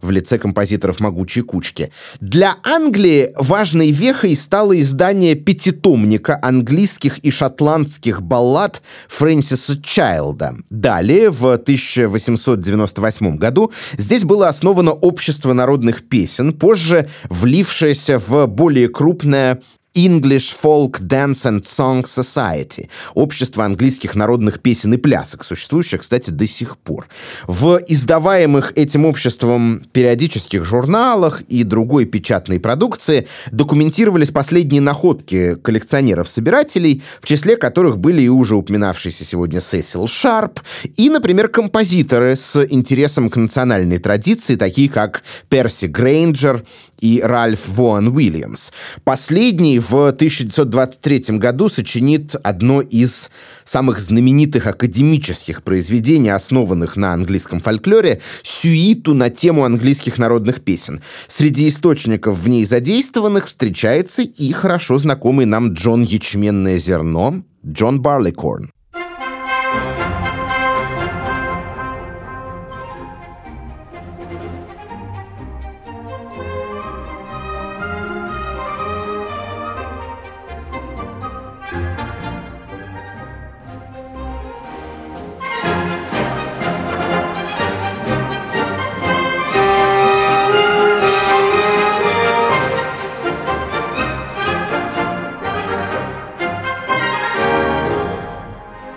в 0.00 0.10
лице 0.10 0.38
композиторов 0.38 1.00
«Могучей 1.00 1.42
кучки». 1.42 1.92
Для 2.20 2.56
Англии 2.62 3.32
важной 3.36 3.90
вехой 3.90 4.36
стало 4.36 4.80
издание 4.80 5.34
пятитомника 5.34 6.38
английских 6.40 7.18
и 7.18 7.30
шотландских 7.30 8.22
баллад 8.22 8.82
Фрэнсиса 9.08 9.82
Чайлда. 9.82 10.56
Далее, 10.70 11.30
в 11.30 11.52
1898 11.52 13.36
году, 13.36 13.72
здесь 13.98 14.24
было 14.24 14.48
основано 14.48 14.92
Общество 14.92 15.52
народных 15.52 16.08
песен, 16.08 16.52
позже 16.52 17.08
влившееся 17.28 18.18
в 18.18 18.46
более 18.46 18.88
крупное 18.88 19.60
English 19.94 20.54
Folk 20.62 21.00
Dance 21.00 21.44
and 21.44 21.62
Song 21.62 22.04
Society, 22.04 22.88
общество 23.14 23.64
английских 23.64 24.14
народных 24.14 24.60
песен 24.60 24.94
и 24.94 24.96
плясок, 24.96 25.44
существующее, 25.44 25.98
кстати, 25.98 26.30
до 26.30 26.46
сих 26.46 26.78
пор. 26.78 27.08
В 27.46 27.80
издаваемых 27.86 28.72
этим 28.76 29.04
обществом 29.04 29.84
периодических 29.92 30.64
журналах 30.64 31.42
и 31.48 31.64
другой 31.64 32.06
печатной 32.06 32.58
продукции 32.58 33.26
документировались 33.50 34.30
последние 34.30 34.80
находки 34.80 35.56
коллекционеров-собирателей, 35.56 37.02
в 37.20 37.26
числе 37.26 37.56
которых 37.56 37.98
были 37.98 38.22
и 38.22 38.28
уже 38.28 38.56
упоминавшийся 38.56 39.24
сегодня 39.24 39.60
Сесил 39.60 40.06
Шарп, 40.08 40.60
и, 40.96 41.10
например, 41.10 41.48
композиторы 41.48 42.36
с 42.36 42.64
интересом 42.64 43.28
к 43.28 43.36
национальной 43.36 43.98
традиции, 43.98 44.56
такие 44.56 44.88
как 44.88 45.22
Перси 45.48 45.86
Грейнджер 45.86 46.64
и 47.02 47.20
Ральф 47.20 47.60
Вон 47.66 48.08
Уильямс. 48.08 48.70
Последний 49.04 49.78
в 49.78 50.08
1923 50.08 51.36
году 51.38 51.68
сочинит 51.68 52.36
одно 52.42 52.80
из 52.80 53.30
самых 53.64 54.00
знаменитых 54.00 54.66
академических 54.66 55.62
произведений, 55.62 56.30
основанных 56.30 56.96
на 56.96 57.12
английском 57.12 57.60
фольклоре, 57.60 58.22
сюиту 58.42 59.14
на 59.14 59.28
тему 59.28 59.64
английских 59.64 60.18
народных 60.18 60.62
песен. 60.62 61.02
Среди 61.28 61.68
источников 61.68 62.38
в 62.38 62.48
ней 62.48 62.64
задействованных 62.64 63.48
встречается 63.48 64.22
и 64.22 64.52
хорошо 64.52 64.98
знакомый 64.98 65.46
нам 65.46 65.72
Джон 65.72 66.04
Ячменное 66.04 66.78
зерно, 66.78 67.42
Джон 67.66 68.00
Барликорн. 68.00 68.70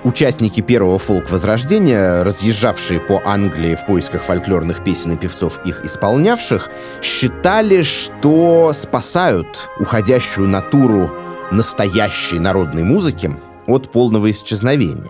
Участники 0.05 0.61
первого 0.61 0.99
фолк-возрождения, 0.99 2.23
разъезжавшие 2.23 2.99
по 2.99 3.23
Англии 3.25 3.73
в 3.73 3.87
поисках 3.87 4.21
фольклорных 4.21 4.83
песен 4.83 5.13
и 5.13 5.17
певцов, 5.17 5.59
их 5.65 5.83
исполнявших, 5.83 6.69
считали, 7.01 7.81
что 7.81 8.71
спасают 8.75 9.67
уходящую 9.79 10.47
натуру 10.47 11.11
настоящей 11.51 12.37
народной 12.37 12.83
музыки 12.83 13.35
от 13.65 13.91
полного 13.91 14.29
исчезновения. 14.29 15.09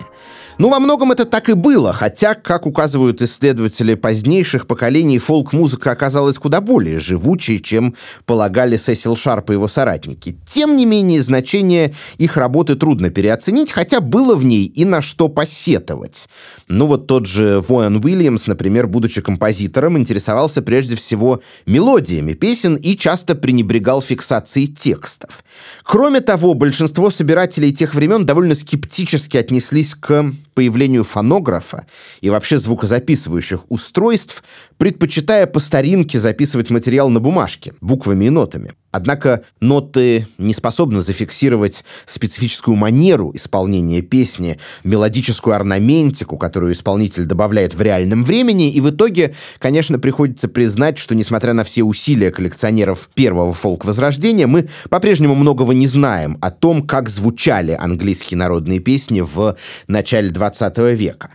Ну, 0.57 0.69
во 0.69 0.79
многом 0.79 1.11
это 1.11 1.25
так 1.25 1.49
и 1.49 1.53
было, 1.53 1.91
хотя, 1.91 2.33
как 2.33 2.65
указывают 2.65 3.21
исследователи 3.21 3.95
позднейших 3.95 4.67
поколений, 4.67 5.19
фолк-музыка 5.19 5.91
оказалась 5.91 6.37
куда 6.37 6.61
более 6.61 7.01
живучей, 7.01 7.59
чем 7.59 7.93
полагали 8.25 8.77
Сесил 8.77 9.17
Шарп 9.17 9.49
и 9.49 9.53
его 9.53 9.67
соратники. 9.67 10.37
Тем 10.49 10.77
не 10.77 10.85
менее, 10.85 11.21
значение 11.21 11.93
их 12.17 12.37
работы 12.37 12.75
трудно 12.75 13.09
переоценить, 13.09 13.73
хотя 13.73 13.99
было 13.99 14.35
в 14.37 14.45
ней 14.45 14.65
и 14.65 14.85
на 14.85 15.01
что 15.01 15.27
посетовать. 15.27 16.29
Ну 16.69 16.87
вот 16.87 17.07
тот 17.07 17.25
же 17.25 17.59
Воэн 17.67 17.97
Уильямс, 17.97 18.47
например, 18.47 18.87
будучи 18.87 19.21
композитором, 19.21 19.97
интересовался 19.97 20.61
прежде 20.61 20.95
всего 20.95 21.41
мелодиями 21.65 22.31
песен 22.31 22.75
и 22.75 22.95
часто 22.95 23.35
пренебрегал 23.35 24.01
фиксацией 24.01 24.67
текстов. 24.67 25.43
Кроме 25.83 26.21
того, 26.21 26.53
большинство 26.53 27.11
собирателей 27.11 27.73
тех 27.73 27.93
времен 27.93 28.25
довольно 28.25 28.55
скептически 28.55 29.35
отнеслись 29.35 29.95
к 29.95 30.31
появлению 30.55 31.03
фонографа 31.03 31.85
и 32.21 32.31
вообще 32.31 32.57
звукозаписывающих 32.57 33.69
устройств, 33.69 34.43
предпочитая 34.77 35.47
по 35.47 35.59
старинке 35.59 36.19
записывать 36.19 36.69
материал 36.69 37.09
на 37.09 37.19
бумажке, 37.19 37.73
буквами 37.81 38.25
и 38.25 38.29
нотами. 38.29 38.71
Однако 38.95 39.43
ноты 39.59 40.25
не 40.37 40.53
способны 40.53 41.01
зафиксировать 41.01 41.83
специфическую 42.05 42.77
манеру 42.77 43.31
исполнения 43.33 44.01
песни, 44.01 44.57
мелодическую 44.85 45.53
орнаментику, 45.53 46.37
которую 46.37 46.71
исполнитель 46.71 47.25
добавляет 47.25 47.75
в 47.75 47.81
реальном 47.81 48.23
времени, 48.23 48.71
и 48.71 48.79
в 48.79 48.89
итоге, 48.91 49.35
конечно, 49.59 49.99
приходится 49.99 50.47
признать, 50.47 50.97
что, 50.97 51.13
несмотря 51.13 51.51
на 51.51 51.65
все 51.65 51.83
усилия 51.83 52.31
коллекционеров 52.31 53.09
первого 53.13 53.53
фолк-возрождения, 53.53 54.47
мы 54.47 54.69
по-прежнему 54.89 55.35
многого 55.35 55.73
не 55.73 55.87
знаем 55.87 56.37
о 56.39 56.49
том, 56.49 56.87
как 56.87 57.09
звучали 57.09 57.71
английские 57.71 58.37
народные 58.37 58.79
песни 58.79 59.19
в 59.19 59.57
начале 59.87 60.29
20 60.29 60.77
века. 60.95 61.31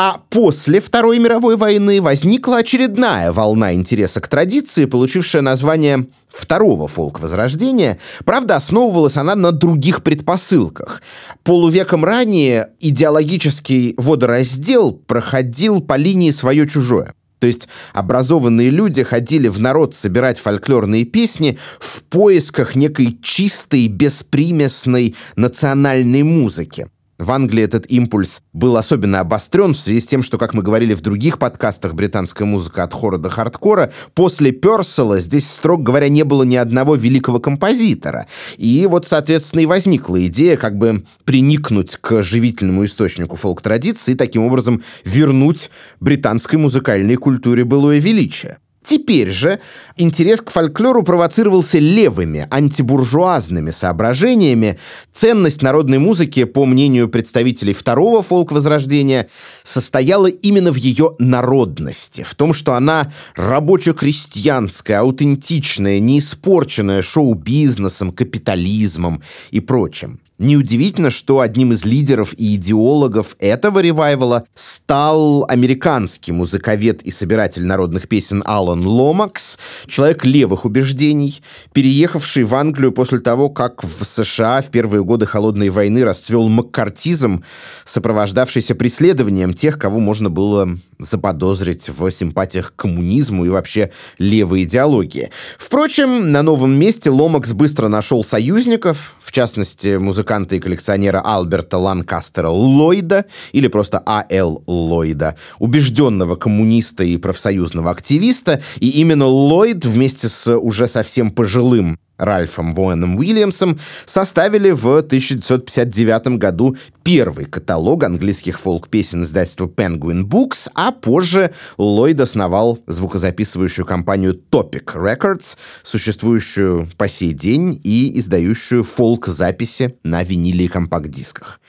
А 0.00 0.22
после 0.30 0.80
Второй 0.80 1.18
мировой 1.18 1.56
войны 1.56 2.00
возникла 2.00 2.58
очередная 2.58 3.32
волна 3.32 3.74
интереса 3.74 4.20
к 4.20 4.28
традиции, 4.28 4.84
получившая 4.84 5.42
название 5.42 6.06
второго 6.28 6.86
фолк-возрождения. 6.86 7.98
Правда, 8.24 8.54
основывалась 8.54 9.16
она 9.16 9.34
на 9.34 9.50
других 9.50 10.04
предпосылках. 10.04 11.02
Полувеком 11.42 12.04
ранее 12.04 12.68
идеологический 12.78 13.94
водораздел 13.96 14.92
проходил 14.92 15.80
по 15.80 15.96
линии 15.96 16.30
свое-чужое. 16.30 17.12
То 17.40 17.48
есть 17.48 17.68
образованные 17.92 18.70
люди 18.70 19.02
ходили 19.02 19.48
в 19.48 19.58
народ 19.58 19.96
собирать 19.96 20.38
фольклорные 20.38 21.06
песни 21.06 21.58
в 21.80 22.04
поисках 22.04 22.76
некой 22.76 23.18
чистой, 23.20 23.88
беспримесной 23.88 25.16
национальной 25.34 26.22
музыки. 26.22 26.86
В 27.18 27.32
Англии 27.32 27.64
этот 27.64 27.90
импульс 27.90 28.42
был 28.52 28.76
особенно 28.76 29.18
обострен 29.18 29.74
в 29.74 29.78
связи 29.78 30.00
с 30.00 30.06
тем, 30.06 30.22
что, 30.22 30.38
как 30.38 30.54
мы 30.54 30.62
говорили 30.62 30.94
в 30.94 31.00
других 31.00 31.40
подкастах 31.40 31.94
«Британская 31.94 32.44
музыка 32.44 32.84
от 32.84 32.92
хора 32.92 33.18
до 33.18 33.28
хардкора», 33.28 33.90
после 34.14 34.52
Персела 34.52 35.18
здесь, 35.18 35.50
строго 35.50 35.82
говоря, 35.82 36.08
не 36.08 36.22
было 36.22 36.44
ни 36.44 36.54
одного 36.54 36.94
великого 36.94 37.40
композитора. 37.40 38.28
И 38.56 38.86
вот, 38.88 39.08
соответственно, 39.08 39.62
и 39.62 39.66
возникла 39.66 40.24
идея 40.28 40.56
как 40.56 40.78
бы 40.78 41.04
приникнуть 41.24 41.96
к 41.96 42.22
живительному 42.22 42.84
источнику 42.84 43.34
фолк-традиции 43.34 44.12
и 44.12 44.16
таким 44.16 44.44
образом 44.44 44.82
вернуть 45.04 45.70
британской 45.98 46.56
музыкальной 46.56 47.16
культуре 47.16 47.64
былое 47.64 47.98
величие. 47.98 48.58
Теперь 48.88 49.32
же 49.32 49.60
интерес 49.96 50.40
к 50.40 50.50
фольклору 50.50 51.02
провоцировался 51.02 51.78
левыми, 51.78 52.48
антибуржуазными 52.50 53.70
соображениями. 53.70 54.78
Ценность 55.12 55.60
народной 55.60 55.98
музыки, 55.98 56.44
по 56.44 56.64
мнению 56.64 57.10
представителей 57.10 57.74
второго 57.74 58.22
фолк-возрождения, 58.22 59.28
состояла 59.62 60.28
именно 60.28 60.72
в 60.72 60.76
ее 60.76 61.14
народности, 61.18 62.22
в 62.22 62.34
том, 62.34 62.54
что 62.54 62.72
она 62.72 63.12
рабоче-крестьянская, 63.36 65.00
аутентичная, 65.00 65.98
не 65.98 66.20
испорченная 66.20 67.02
шоу-бизнесом, 67.02 68.10
капитализмом 68.10 69.22
и 69.50 69.60
прочим. 69.60 70.18
Неудивительно, 70.38 71.10
что 71.10 71.40
одним 71.40 71.72
из 71.72 71.84
лидеров 71.84 72.32
и 72.36 72.54
идеологов 72.54 73.34
этого 73.40 73.80
ревайвала 73.80 74.44
стал 74.54 75.44
американский 75.48 76.30
музыковед 76.30 77.02
и 77.02 77.10
собиратель 77.10 77.66
народных 77.66 78.06
песен 78.06 78.44
Алан 78.46 78.86
Ломакс, 78.86 79.58
человек 79.88 80.24
левых 80.24 80.64
убеждений, 80.64 81.42
переехавший 81.72 82.44
в 82.44 82.54
Англию 82.54 82.92
после 82.92 83.18
того, 83.18 83.50
как 83.50 83.82
в 83.82 84.04
США 84.04 84.62
в 84.62 84.66
первые 84.66 85.02
годы 85.02 85.26
Холодной 85.26 85.70
войны 85.70 86.04
расцвел 86.04 86.48
маккартизм, 86.48 87.42
сопровождавшийся 87.84 88.76
преследованием 88.76 89.54
тех, 89.54 89.76
кого 89.76 89.98
можно 89.98 90.30
было 90.30 90.78
заподозрить 91.00 91.88
в 91.88 92.10
симпатиях 92.10 92.72
к 92.72 92.76
коммунизму 92.76 93.44
и 93.44 93.48
вообще 93.48 93.90
левой 94.18 94.64
идеологии. 94.64 95.30
Впрочем, 95.58 96.32
на 96.32 96.42
новом 96.42 96.78
месте 96.78 97.10
Ломакс 97.10 97.52
быстро 97.52 97.88
нашел 97.88 98.24
союзников, 98.24 99.14
в 99.20 99.32
частности, 99.32 99.96
музыканта 100.28 100.56
и 100.56 100.60
коллекционера 100.60 101.22
Альберта 101.24 101.78
Ланкастера 101.78 102.50
Ллойда, 102.50 103.24
или 103.52 103.68
просто 103.68 104.02
А.Л. 104.04 104.62
Ллойда, 104.66 105.36
убежденного 105.58 106.36
коммуниста 106.36 107.02
и 107.02 107.16
профсоюзного 107.16 107.90
активиста, 107.90 108.60
и 108.78 108.90
именно 109.00 109.26
Ллойд 109.26 109.86
вместе 109.86 110.28
с 110.28 110.54
уже 110.54 110.86
совсем 110.86 111.30
пожилым 111.30 111.98
Ральфом 112.18 112.74
Воэном 112.74 113.16
Уильямсом 113.16 113.78
составили 114.04 114.70
в 114.70 114.98
1959 114.98 116.38
году 116.38 116.76
первый 117.02 117.46
каталог 117.46 118.04
английских 118.04 118.60
фолк-песен 118.60 119.22
издательства 119.22 119.66
Penguin 119.66 120.24
Books, 120.24 120.68
а 120.74 120.92
позже 120.92 121.54
Ллойд 121.78 122.20
основал 122.20 122.80
звукозаписывающую 122.86 123.86
компанию 123.86 124.38
Topic 124.50 124.84
Records, 124.94 125.56
существующую 125.82 126.90
по 126.98 127.08
сей 127.08 127.32
день 127.32 127.80
и 127.82 128.18
издающую 128.18 128.84
фолк-записи 128.84 129.96
на 130.02 130.24
виниле 130.24 130.66
и 130.66 130.68
компакт-дисках. 130.68 131.62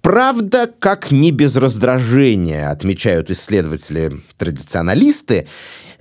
Правда, 0.00 0.70
как 0.78 1.10
не 1.10 1.32
без 1.32 1.56
раздражения, 1.56 2.70
отмечают 2.70 3.30
исследователи-традиционалисты, 3.30 5.48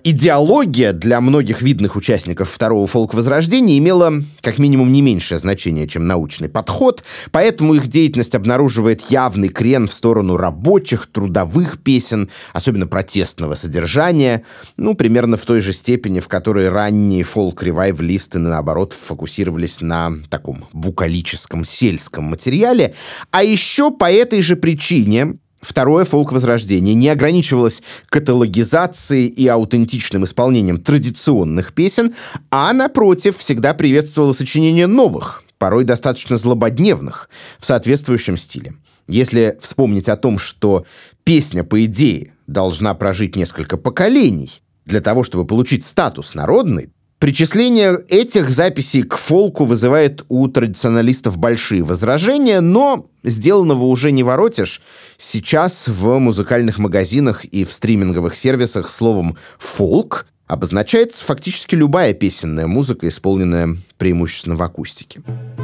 идеология 0.04 0.92
для 0.92 1.22
многих 1.22 1.62
видных 1.62 1.96
участников 1.96 2.50
второго 2.50 2.88
фолк-возрождения 2.88 3.78
имела 3.78 4.14
как 4.42 4.58
минимум 4.58 4.92
не 4.92 5.02
меньшее 5.02 5.40
значение, 5.40 5.88
чем 5.88 6.06
научный 6.06 6.50
подход, 6.50 7.04
поэтому 7.32 7.74
их 7.74 7.88
деятельность 7.88 8.36
обнаруживает 8.36 9.10
явный 9.10 9.48
крен 9.48 9.88
в 9.88 9.94
сторону 9.94 10.36
рабочих, 10.36 11.08
трудовых 11.08 11.82
песен, 11.82 12.30
особенно 12.52 12.86
протестного 12.86 13.56
содержания, 13.56 14.44
ну, 14.76 14.94
примерно 14.94 15.38
в 15.38 15.46
той 15.46 15.62
же 15.62 15.74
степени, 15.74 16.20
в 16.20 16.28
которой 16.28 16.68
ранние 16.68 17.24
фолк-ревайвлисты, 17.24 18.40
наоборот, 18.40 18.94
фокусировались 18.94 19.80
на 19.82 20.12
таком 20.30 20.66
букалическом 20.74 21.64
сельском 21.64 22.26
материале. 22.26 22.94
А 23.32 23.44
еще 23.44 23.92
по 23.92 24.12
этой 24.12 24.42
же 24.42 24.56
причине 24.56 25.38
Второе 25.64 26.04
фолк-возрождение 26.04 26.94
не 26.94 27.08
ограничивалось 27.08 27.82
каталогизацией 28.10 29.28
и 29.28 29.48
аутентичным 29.48 30.26
исполнением 30.26 30.82
традиционных 30.82 31.74
песен, 31.74 32.14
а, 32.52 32.74
напротив, 32.74 33.38
всегда 33.38 33.74
приветствовало 33.74 34.34
сочинение 34.34 34.88
новых, 34.88 35.44
порой 35.58 35.86
достаточно 35.86 36.38
злободневных, 36.38 37.30
в 37.60 37.66
соответствующем 37.66 38.38
стиле. 38.38 38.74
Если 39.08 39.58
вспомнить 39.62 40.10
о 40.10 40.18
том, 40.18 40.38
что 40.38 40.86
песня, 41.24 41.64
по 41.64 41.84
идее, 41.86 42.34
должна 42.48 42.94
прожить 42.94 43.36
несколько 43.38 43.78
поколений 43.78 44.52
для 44.86 45.00
того, 45.00 45.24
чтобы 45.24 45.46
получить 45.46 45.86
статус 45.86 46.36
народный, 46.36 46.92
Причисление 47.24 48.00
этих 48.10 48.50
записей 48.50 49.04
к 49.04 49.16
фолку 49.16 49.64
вызывает 49.64 50.26
у 50.28 50.46
традиционалистов 50.50 51.38
большие 51.38 51.82
возражения, 51.82 52.60
но 52.60 53.10
сделанного 53.24 53.86
уже 53.86 54.12
не 54.12 54.24
воротишь. 54.24 54.82
Сейчас 55.18 55.88
в 55.88 56.20
музыкальных 56.20 56.80
магазинах 56.80 57.46
и 57.46 57.64
в 57.64 57.72
стриминговых 57.72 58.36
сервисах 58.36 58.90
словом 58.90 59.38
«фолк» 59.58 60.26
обозначается 60.54 61.26
фактически 61.26 61.76
любая 61.76 62.14
песенная 62.14 62.68
музыка, 62.68 63.08
исполненная 63.08 63.78
преимущественно 63.98 64.56
в 64.56 64.62
акустике. 64.62 65.22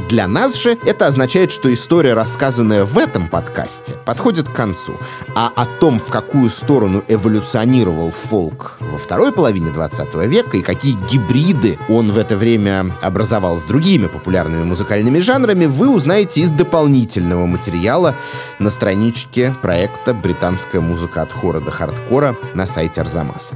Для 0.09 0.27
нас 0.27 0.55
же 0.55 0.77
это 0.85 1.05
означает, 1.05 1.51
что 1.51 1.71
история, 1.71 2.13
рассказанная 2.13 2.85
в 2.85 2.97
этом 2.97 3.27
подкасте, 3.27 3.95
подходит 4.05 4.49
к 4.49 4.53
концу. 4.53 4.97
А 5.35 5.51
о 5.55 5.65
том, 5.65 5.99
в 5.99 6.05
какую 6.05 6.49
сторону 6.49 7.03
эволюционировал 7.07 8.09
фолк 8.09 8.77
во 8.79 8.97
второй 8.97 9.31
половине 9.31 9.71
20 9.71 10.15
века 10.25 10.57
и 10.57 10.61
какие 10.61 10.97
гибриды 11.11 11.77
он 11.89 12.11
в 12.11 12.17
это 12.17 12.37
время 12.37 12.91
образовал 13.01 13.59
с 13.59 13.65
другими 13.65 14.07
популярными 14.07 14.63
музыкальными 14.63 15.19
жанрами, 15.19 15.65
вы 15.65 15.89
узнаете 15.89 16.41
из 16.41 16.49
дополнительного 16.49 17.45
материала 17.45 18.15
на 18.57 18.71
страничке 18.71 19.53
проекта 19.61 20.13
«Британская 20.13 20.79
музыка 20.79 21.21
от 21.21 21.31
хора 21.31 21.59
до 21.59 21.69
хардкора» 21.69 22.35
на 22.55 22.65
сайте 22.67 23.01
Арзамаса. 23.01 23.55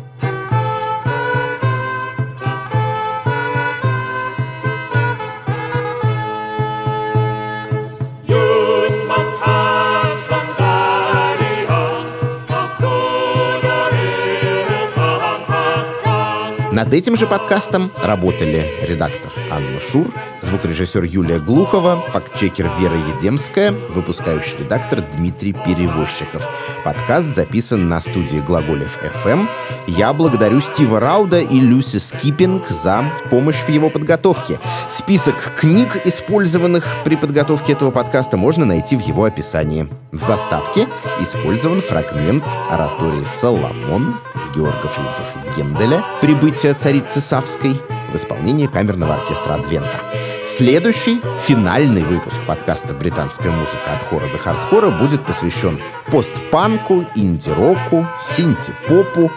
Над 16.84 16.94
этим 16.94 17.16
же 17.16 17.28
подкастом 17.28 17.94
работали 18.04 18.70
редактор 18.82 19.32
Анна 19.50 19.80
Шур, 19.80 20.14
звукорежиссер 20.42 21.06
Юлия 21.06 21.40
Глухова, 21.40 22.04
фактчекер 22.12 22.70
Вера 22.78 22.98
Едемская, 22.98 23.72
выпускающий 23.72 24.58
редактор 24.60 25.02
Дмитрий 25.16 25.54
Перевозчиков. 25.54 26.46
Подкаст 26.84 27.34
записан 27.34 27.88
на 27.88 28.02
студии 28.02 28.40
Глаголев 28.40 29.00
FM. 29.02 29.48
Я 29.88 30.12
благодарю 30.12 30.60
Стива 30.60 31.00
Рауда 31.00 31.40
и 31.40 31.58
Люси 31.58 32.00
Скиппинг 32.00 32.68
за 32.68 33.06
помощь 33.30 33.64
в 33.64 33.70
его 33.70 33.90
подготовке. 33.90 34.60
Список 34.90 35.56
книг, 35.58 36.06
использованных 36.06 36.86
при 37.06 37.16
подготовке 37.16 37.72
этого 37.72 37.92
подкаста, 37.92 38.36
можно 38.36 38.66
найти 38.66 38.98
в 38.98 39.00
его 39.00 39.24
описании. 39.24 39.88
В 40.12 40.22
заставке 40.22 40.90
использован 41.22 41.80
фрагмент 41.80 42.44
оратории 42.70 43.24
«Соломон» 43.24 44.20
Георга 44.54 44.90
Фридриха 44.90 45.43
Генделя 45.56 46.04
«Прибытие 46.22 46.74
царицы 46.74 47.22
Савской» 47.22 47.80
в 48.12 48.16
исполнении 48.16 48.68
камерного 48.68 49.16
оркестра 49.16 49.56
«Адвента». 49.56 50.00
Следующий, 50.46 51.22
финальный 51.46 52.04
выпуск 52.04 52.40
подкаста 52.46 52.94
«Британская 52.94 53.50
музыка 53.50 53.94
от 53.94 54.04
хора 54.04 54.28
до 54.32 54.38
хардкора» 54.38 54.90
будет 54.90 55.24
посвящен 55.26 55.82
постпанку, 56.12 57.06
инди-року, 57.16 58.06
синти-попу 58.22 59.32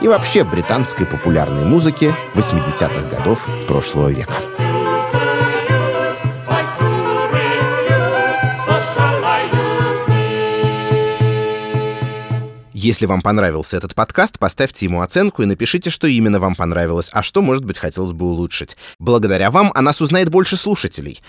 и 0.00 0.08
вообще 0.08 0.44
британской 0.44 1.06
популярной 1.06 1.64
музыке 1.64 2.14
80-х 2.34 3.16
годов 3.16 3.46
прошлого 3.66 4.08
века. 4.08 4.36
Если 12.82 13.04
вам 13.04 13.20
понравился 13.20 13.76
этот 13.76 13.94
подкаст, 13.94 14.38
поставьте 14.38 14.86
ему 14.86 15.02
оценку 15.02 15.42
и 15.42 15.44
напишите, 15.44 15.90
что 15.90 16.06
именно 16.06 16.40
вам 16.40 16.54
понравилось, 16.54 17.10
а 17.12 17.22
что, 17.22 17.42
может 17.42 17.62
быть, 17.66 17.78
хотелось 17.78 18.14
бы 18.14 18.24
улучшить. 18.24 18.78
Благодаря 18.98 19.50
вам 19.50 19.70
о 19.74 19.82
нас 19.82 20.00
узнает 20.00 20.30
больше 20.30 20.56
слушателей. 20.56 21.20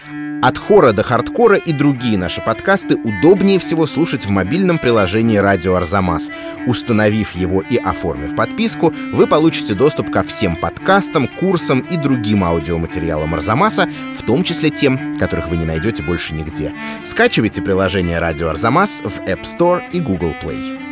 От 0.41 0.58
хора 0.58 0.93
до 0.93 1.04
хардкора 1.04 1.58
и 1.58 1.74
другие 1.74 2.18
наши 2.18 2.39
подкасты 2.39 2.95
удобнее 2.95 3.60
всего 3.60 3.86
слушать 3.86 4.26
в 4.26 4.30
мобильном 4.30 4.78
приложении 4.78 5.36
«Радио 5.36 5.76
Арзамас». 5.76 6.32
Установив 6.68 7.36
его 7.36 7.62
и 7.70 7.76
оформив 7.76 8.34
подписку, 8.34 8.93
вы 9.12 9.28
получите 9.28 9.74
доступ 9.74 10.10
ко 10.10 10.24
всем 10.24 10.56
подкастам, 10.56 11.28
курсам 11.28 11.82
и 11.82 11.97
другим 11.97 12.45
аудиоматериалам 12.45 13.34
Арзамаса, 13.34 13.89
в 14.18 14.26
том 14.26 14.45
числе 14.45 14.70
тем, 14.70 15.18
которых 15.18 15.49
вы 15.49 15.58
не 15.58 15.66
найдете 15.66 16.02
больше 16.02 16.34
нигде. 16.34 16.72
Скачивайте 17.06 17.62
приложение 17.62 18.20
«Радио 18.20 18.47
Арзамас» 18.47 19.02
в 19.02 19.20
App 19.28 19.41
Store 19.41 19.84
и 19.91 19.99
Google 19.99 20.34
Play. 20.41 20.90